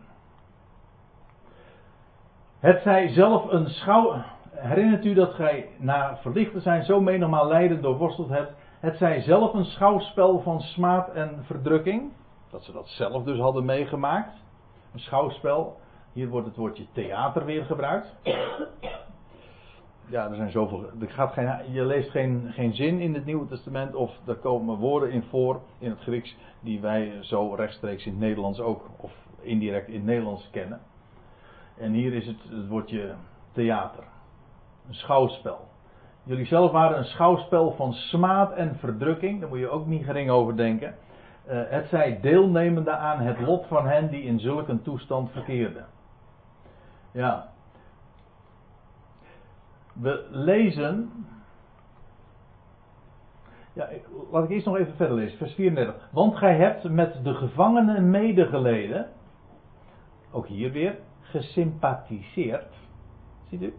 Het 2.58 2.82
zij 2.82 3.08
zelf 3.08 3.52
een 3.52 3.68
schouw. 3.68 4.22
Herinnert 4.50 5.04
u 5.04 5.14
dat 5.14 5.34
gij 5.34 5.68
na 5.78 6.16
verlicht 6.16 6.52
te 6.52 6.60
zijn 6.60 6.84
zo 6.84 7.00
menigmaal 7.00 7.46
lijden 7.46 7.82
doorworsteld 7.82 8.28
hebt. 8.28 8.52
Het 8.80 8.96
zij 8.96 9.20
zelf 9.20 9.54
een 9.54 9.64
schouwspel 9.64 10.40
van 10.40 10.60
smaad 10.60 11.08
en 11.08 11.44
verdrukking. 11.44 12.12
Dat 12.50 12.64
ze 12.64 12.72
dat 12.72 12.88
zelf 12.88 13.24
dus 13.24 13.38
hadden 13.38 13.64
meegemaakt. 13.64 14.44
Een 14.96 15.02
schouwspel. 15.02 15.80
Hier 16.12 16.28
wordt 16.28 16.46
het 16.46 16.56
woordje 16.56 16.86
theater 16.92 17.44
weer 17.44 17.64
gebruikt. 17.64 18.14
Ja, 20.06 20.28
er 20.28 20.36
zijn 20.36 20.50
zoveel. 20.50 20.90
Er 21.00 21.10
gaat 21.10 21.32
geen, 21.32 21.72
je 21.72 21.84
leest 21.84 22.10
geen, 22.10 22.52
geen 22.52 22.74
zin 22.74 23.00
in 23.00 23.14
het 23.14 23.24
Nieuwe 23.24 23.46
Testament. 23.46 23.94
Of 23.94 24.18
er 24.26 24.34
komen 24.34 24.76
woorden 24.76 25.10
in 25.10 25.22
voor 25.22 25.60
in 25.78 25.90
het 25.90 26.00
Grieks. 26.00 26.36
die 26.60 26.80
wij 26.80 27.18
zo 27.20 27.54
rechtstreeks 27.54 28.04
in 28.06 28.10
het 28.10 28.20
Nederlands 28.20 28.60
ook. 28.60 28.88
of 28.96 29.12
indirect 29.40 29.88
in 29.88 29.94
het 29.94 30.04
Nederlands 30.04 30.48
kennen. 30.50 30.80
En 31.78 31.92
hier 31.92 32.12
is 32.12 32.26
het, 32.26 32.42
het 32.50 32.68
woordje 32.68 33.14
theater. 33.52 34.04
Een 34.88 34.94
schouwspel. 34.94 35.68
Jullie 36.22 36.46
zelf 36.46 36.70
waren 36.70 36.98
een 36.98 37.04
schouwspel 37.04 37.72
van 37.72 37.92
smaad 37.92 38.52
en 38.52 38.76
verdrukking. 38.76 39.40
Daar 39.40 39.48
moet 39.48 39.58
je 39.58 39.68
ook 39.68 39.86
niet 39.86 40.04
gering 40.04 40.30
over 40.30 40.56
denken. 40.56 40.94
Uh, 41.48 41.62
het 41.68 41.88
zij 41.88 42.20
deelnemende 42.20 42.96
aan 42.96 43.20
het 43.20 43.40
lot 43.40 43.66
van 43.66 43.86
hen 43.86 44.08
die 44.08 44.22
in 44.22 44.40
zulke 44.40 44.70
een 44.70 44.82
toestand 44.82 45.30
verkeerden. 45.30 45.86
Ja. 47.12 47.48
We 49.92 50.26
lezen. 50.30 51.10
Ja, 53.72 53.88
laat 54.30 54.44
ik 54.44 54.50
eerst 54.50 54.66
nog 54.66 54.76
even 54.76 54.96
verder 54.96 55.16
lezen. 55.16 55.38
Vers 55.38 55.54
34. 55.54 56.08
Want 56.12 56.36
gij 56.36 56.56
hebt 56.56 56.84
met 56.84 57.24
de 57.24 57.34
gevangenen 57.34 58.10
medegeleden. 58.10 59.08
Ook 60.30 60.46
hier 60.46 60.72
weer 60.72 60.98
gesympathiseerd. 61.20 62.74
Ziet 63.48 63.62
u? 63.62 63.74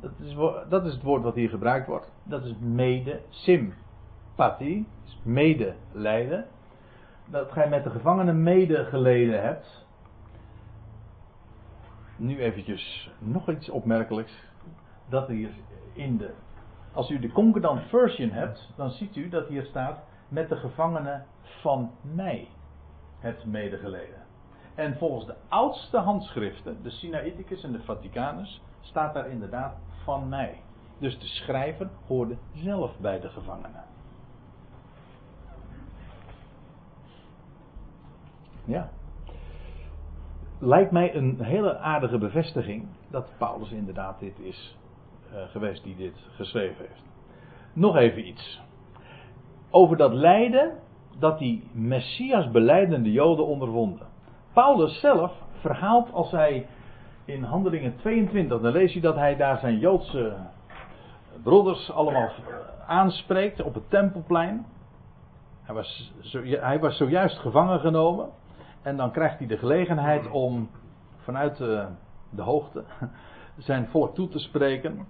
Dat 0.00 0.10
is, 0.18 0.36
dat 0.68 0.86
is 0.86 0.92
het 0.92 1.02
woord 1.02 1.22
wat 1.22 1.34
hier 1.34 1.48
gebruikt 1.48 1.86
wordt. 1.86 2.12
Dat 2.22 2.44
is 2.44 2.54
mede, 2.60 3.20
sympathie, 3.28 4.86
medelijden. 5.22 6.46
Dat 7.32 7.52
gij 7.52 7.68
met 7.68 7.84
de 7.84 7.90
gevangenen 7.90 8.42
medegeleden 8.42 9.42
hebt. 9.42 9.86
Nu 12.16 12.38
eventjes 12.38 13.10
nog 13.18 13.50
iets 13.50 13.68
opmerkelijks. 13.68 14.32
Dat 15.08 15.28
hier 15.28 15.50
in 15.92 16.16
de. 16.16 16.34
Als 16.92 17.10
u 17.10 17.18
de 17.18 17.32
concordant 17.32 17.82
version 17.88 18.30
hebt, 18.30 18.72
dan 18.76 18.90
ziet 18.90 19.16
u 19.16 19.28
dat 19.28 19.48
hier 19.48 19.64
staat 19.64 19.98
met 20.28 20.48
de 20.48 20.56
gevangenen 20.56 21.26
van 21.42 21.90
mij 22.14 22.48
het 23.18 23.44
medegeleden. 23.44 24.22
En 24.74 24.96
volgens 24.96 25.26
de 25.26 25.34
oudste 25.48 25.98
handschriften, 25.98 26.82
de 26.82 26.90
Sinaiticus 26.90 27.64
en 27.64 27.72
de 27.72 27.82
Vaticanus, 27.82 28.62
staat 28.80 29.14
daar 29.14 29.28
inderdaad 29.28 29.74
van 30.04 30.28
mij. 30.28 30.60
Dus 30.98 31.18
de 31.18 31.26
schrijver 31.26 31.88
hoorde 32.06 32.36
zelf 32.54 32.98
bij 32.98 33.20
de 33.20 33.28
gevangenen. 33.28 33.91
Ja. 38.64 38.90
Lijkt 40.58 40.90
mij 40.90 41.14
een 41.14 41.40
hele 41.40 41.78
aardige 41.78 42.18
bevestiging 42.18 42.86
dat 43.10 43.32
Paulus 43.38 43.70
inderdaad 43.70 44.18
dit 44.18 44.38
is 44.38 44.76
uh, 45.32 45.42
geweest 45.50 45.84
die 45.84 45.96
dit 45.96 46.14
geschreven 46.36 46.86
heeft. 46.86 47.02
Nog 47.72 47.96
even 47.96 48.26
iets. 48.26 48.60
Over 49.70 49.96
dat 49.96 50.12
lijden 50.12 50.72
dat 51.18 51.38
die 51.38 51.70
Messias 51.72 52.50
beleidende 52.50 53.12
Joden 53.12 53.46
ondervonden. 53.46 54.06
Paulus 54.52 55.00
zelf 55.00 55.32
verhaalt 55.60 56.12
als 56.12 56.30
hij 56.30 56.66
in 57.24 57.42
Handelingen 57.42 57.96
22, 57.96 58.60
dan 58.60 58.72
lees 58.72 58.92
je 58.92 59.00
dat 59.00 59.14
hij 59.14 59.36
daar 59.36 59.58
zijn 59.58 59.78
Joodse 59.78 60.36
broeders 61.42 61.90
allemaal 61.92 62.30
aanspreekt 62.86 63.62
op 63.62 63.74
het 63.74 63.90
tempelplein. 63.90 64.66
Hij 65.62 65.74
was, 65.74 66.12
hij 66.44 66.80
was 66.80 66.96
zojuist 66.96 67.38
gevangen 67.38 67.80
genomen. 67.80 68.28
En 68.82 68.96
dan 68.96 69.10
krijgt 69.10 69.38
hij 69.38 69.46
de 69.46 69.58
gelegenheid 69.58 70.30
om 70.30 70.70
vanuit 71.16 71.56
de, 71.56 71.86
de 72.30 72.42
hoogte 72.42 72.84
zijn 73.58 73.86
volk 73.86 74.14
toe 74.14 74.28
te 74.28 74.38
spreken, 74.38 75.06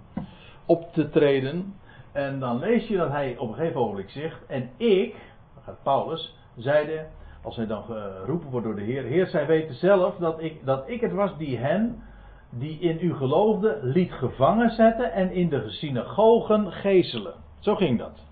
op 0.65 0.93
te 0.93 1.09
treden. 1.09 1.73
En 2.11 2.39
dan 2.39 2.59
lees 2.59 2.87
je 2.87 2.97
dat 2.97 3.09
hij 3.09 3.37
op 3.37 3.49
een 3.49 3.55
gegeven 3.55 3.79
ogenblik 3.79 4.09
zegt: 4.09 4.45
En 4.45 4.69
ik, 4.77 5.15
gaat 5.63 5.83
Paulus, 5.83 6.37
zeide 6.55 7.05
als 7.43 7.55
hij 7.55 7.67
dan 7.67 7.83
geroepen 7.83 8.49
wordt 8.49 8.65
door 8.65 8.75
de 8.75 8.81
Heer. 8.81 9.03
Heer, 9.03 9.27
zij 9.27 9.45
weten 9.45 9.75
zelf 9.75 10.15
dat 10.15 10.41
ik, 10.43 10.65
dat 10.65 10.89
ik 10.89 11.01
het 11.01 11.11
was 11.11 11.37
die 11.37 11.57
hen, 11.57 12.03
die 12.49 12.79
in 12.79 12.97
u 13.01 13.13
geloofden, 13.13 13.79
liet 13.81 14.11
gevangen 14.11 14.69
zetten 14.69 15.11
en 15.11 15.31
in 15.31 15.49
de 15.49 15.69
synagogen 15.69 16.71
gezelen. 16.71 17.33
Zo 17.59 17.75
ging 17.75 17.99
dat. 17.99 18.25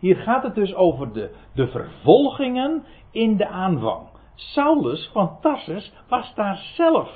Hier 0.00 0.16
gaat 0.16 0.42
het 0.42 0.54
dus 0.54 0.74
over 0.74 1.12
de, 1.12 1.30
de 1.54 1.68
vervolgingen 1.68 2.84
in 3.10 3.36
de 3.36 3.48
aanvang. 3.48 4.09
Saulus 4.40 5.10
van 5.12 5.40
Tarsus 5.40 5.92
was 6.08 6.34
daar 6.34 6.56
zelf 6.56 7.10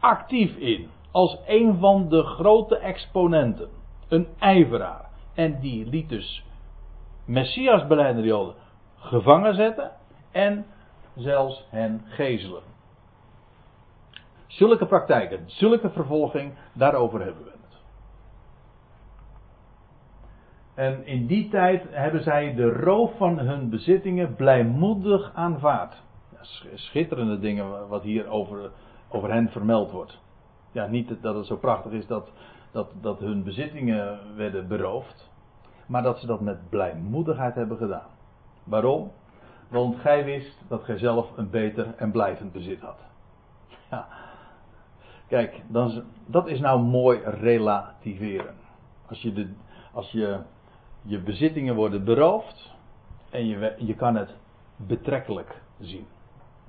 actief 0.00 0.56
in. 0.56 0.90
Als 1.10 1.38
een 1.46 1.78
van 1.78 2.08
de 2.08 2.22
grote 2.22 2.78
exponenten. 2.78 3.68
Een 4.08 4.28
ijveraar. 4.38 5.08
En 5.34 5.60
die 5.60 5.86
liet 5.86 6.08
dus 6.08 6.44
Messias 7.24 7.82
Joden 7.88 8.54
gevangen 8.96 9.54
zetten 9.54 9.90
en 10.30 10.66
zelfs 11.14 11.66
hen 11.70 12.02
gezelen. 12.04 12.62
Zulke 14.46 14.86
praktijken, 14.86 15.44
zulke 15.46 15.90
vervolging, 15.90 16.52
daarover 16.72 17.20
hebben 17.20 17.44
we 17.44 17.50
het. 17.50 17.60
En 20.74 21.06
in 21.06 21.26
die 21.26 21.48
tijd 21.48 21.84
hebben 21.90 22.22
zij 22.22 22.54
de 22.54 22.68
roof 22.72 23.16
van 23.16 23.38
hun 23.38 23.70
bezittingen 23.70 24.34
blijmoedig 24.34 25.32
aanvaard. 25.34 26.02
Schitterende 26.74 27.38
dingen 27.38 27.88
wat 27.88 28.02
hier 28.02 28.28
over, 28.28 28.70
over 29.08 29.32
hen 29.32 29.50
vermeld 29.50 29.90
wordt. 29.90 30.18
Ja, 30.72 30.86
niet 30.86 31.14
dat 31.20 31.34
het 31.34 31.46
zo 31.46 31.56
prachtig 31.56 31.92
is 31.92 32.06
dat, 32.06 32.30
dat, 32.70 32.90
dat 33.00 33.18
hun 33.18 33.42
bezittingen 33.42 34.18
werden 34.36 34.68
beroofd, 34.68 35.30
maar 35.86 36.02
dat 36.02 36.18
ze 36.18 36.26
dat 36.26 36.40
met 36.40 36.68
blijmoedigheid 36.70 37.54
hebben 37.54 37.76
gedaan. 37.76 38.08
Waarom? 38.64 39.12
Want 39.68 39.96
gij 39.96 40.24
wist 40.24 40.64
dat 40.68 40.84
gij 40.84 40.98
zelf 40.98 41.36
een 41.36 41.50
beter 41.50 41.94
en 41.96 42.10
blijvend 42.10 42.52
bezit 42.52 42.80
had. 42.80 42.98
Ja. 43.90 44.06
Kijk, 45.28 45.62
dan, 45.68 46.02
dat 46.26 46.48
is 46.48 46.60
nou 46.60 46.80
mooi 46.80 47.20
relativeren. 47.24 48.54
Als 49.08 49.22
je, 49.22 49.32
de, 49.32 49.52
als 49.92 50.10
je 50.10 50.38
je 51.02 51.18
bezittingen 51.18 51.74
worden 51.74 52.04
beroofd 52.04 52.70
en 53.30 53.46
je, 53.46 53.74
je 53.78 53.94
kan 53.94 54.16
het 54.16 54.34
betrekkelijk 54.76 55.60
zien. 55.80 56.06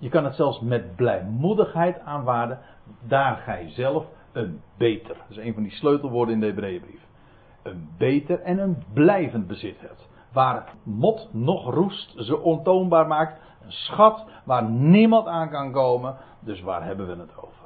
Je 0.04 0.10
kan 0.10 0.24
het 0.24 0.36
zelfs 0.36 0.60
met 0.60 0.96
blijmoedigheid 0.96 2.00
aanwaarden, 2.00 2.60
daar 3.08 3.36
gij 3.36 3.70
zelf 3.70 4.06
een 4.32 4.62
beter, 4.78 5.16
dat 5.16 5.30
is 5.30 5.38
een 5.38 5.54
van 5.54 5.64
die 5.64 5.72
sleutelwoorden 5.72 6.34
in 6.34 6.40
de 6.40 6.46
Hebreeënbrief, 6.46 7.02
een 7.64 7.90
beter 7.98 8.42
en 8.42 8.58
een 8.58 8.84
blijvend 8.94 9.48
bezit 9.48 9.82
hebt 9.82 10.08
waar 10.34 10.74
mot 10.84 11.30
nog 11.32 11.74
roest 11.74 12.14
ze 12.18 12.40
ontoonbaar 12.40 13.08
maakt. 13.08 13.40
Een 13.64 13.72
schat 13.72 14.26
waar 14.44 14.64
niemand 14.70 15.28
aan 15.28 15.50
kan 15.50 15.72
komen. 15.72 16.16
Dus 16.40 16.62
waar 16.62 16.84
hebben 16.84 17.08
we 17.08 17.22
het 17.22 17.38
over? 17.38 17.66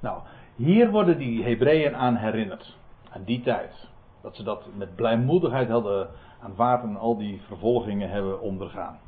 Nou, 0.00 0.20
hier 0.56 0.90
worden 0.90 1.18
die 1.18 1.44
Hebreeën 1.44 1.96
aan 1.96 2.16
herinnerd. 2.16 2.76
Aan 3.10 3.24
die 3.24 3.40
tijd. 3.40 3.88
Dat 4.22 4.36
ze 4.36 4.42
dat 4.42 4.66
met 4.74 4.96
blijmoedigheid 4.96 5.68
hadden 5.68 6.08
aanvaard 6.42 6.82
en 6.82 6.96
al 6.96 7.16
die 7.16 7.42
vervolgingen 7.46 8.10
hebben 8.10 8.40
ondergaan. 8.40 8.98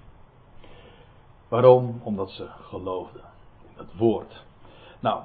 Waarom? 1.51 2.01
Omdat 2.03 2.31
ze 2.31 2.47
geloofden 2.47 3.23
in 3.63 3.73
het 3.77 3.97
woord. 3.97 4.45
Nou, 5.01 5.23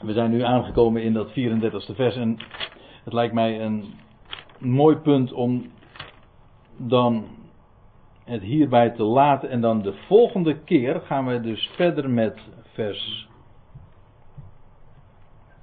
we 0.00 0.12
zijn 0.12 0.30
nu 0.30 0.42
aangekomen 0.42 1.02
in 1.02 1.12
dat 1.12 1.28
34e 1.28 1.94
vers 1.94 2.16
en 2.16 2.36
het 3.04 3.12
lijkt 3.12 3.34
mij 3.34 3.60
een 3.60 3.94
mooi 4.58 4.96
punt 4.96 5.32
om 5.32 5.70
dan 6.76 7.24
het 8.24 8.42
hierbij 8.42 8.90
te 8.90 9.02
laten. 9.02 9.50
En 9.50 9.60
dan 9.60 9.82
de 9.82 9.92
volgende 9.92 10.58
keer 10.58 11.00
gaan 11.00 11.26
we 11.26 11.40
dus 11.40 11.70
verder 11.74 12.10
met 12.10 12.40
vers 12.72 13.28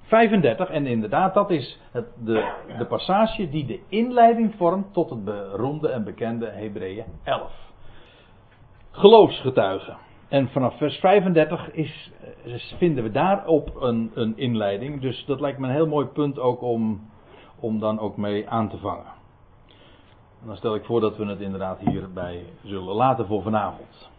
35. 0.02 0.70
En 0.70 0.86
inderdaad, 0.86 1.34
dat 1.34 1.50
is 1.50 1.80
het, 1.90 2.06
de, 2.24 2.52
de 2.78 2.86
passage 2.86 3.48
die 3.48 3.66
de 3.66 3.80
inleiding 3.88 4.54
vormt 4.54 4.92
tot 4.92 5.10
het 5.10 5.24
beroemde 5.24 5.88
en 5.88 6.04
bekende 6.04 6.46
Hebreeën 6.46 7.04
11. 7.22 7.72
Geloofsgetuigen. 8.96 9.96
En 10.28 10.48
vanaf 10.48 10.76
vers 10.76 10.96
35 10.96 11.70
is, 11.70 12.12
vinden 12.78 13.04
we 13.04 13.10
daarop 13.10 13.76
een, 13.80 14.10
een 14.14 14.38
inleiding. 14.38 15.00
Dus 15.00 15.24
dat 15.26 15.40
lijkt 15.40 15.58
me 15.58 15.66
een 15.66 15.74
heel 15.74 15.86
mooi 15.86 16.06
punt 16.06 16.38
ook 16.38 16.62
om, 16.62 17.10
om 17.60 17.78
dan 17.78 17.98
ook 17.98 18.16
mee 18.16 18.48
aan 18.48 18.68
te 18.68 18.78
vangen. 18.78 19.12
En 20.40 20.46
dan 20.46 20.56
stel 20.56 20.74
ik 20.74 20.84
voor 20.84 21.00
dat 21.00 21.16
we 21.16 21.26
het 21.26 21.40
inderdaad 21.40 21.78
hierbij 21.78 22.44
zullen 22.62 22.94
laten 22.94 23.26
voor 23.26 23.42
vanavond. 23.42 24.10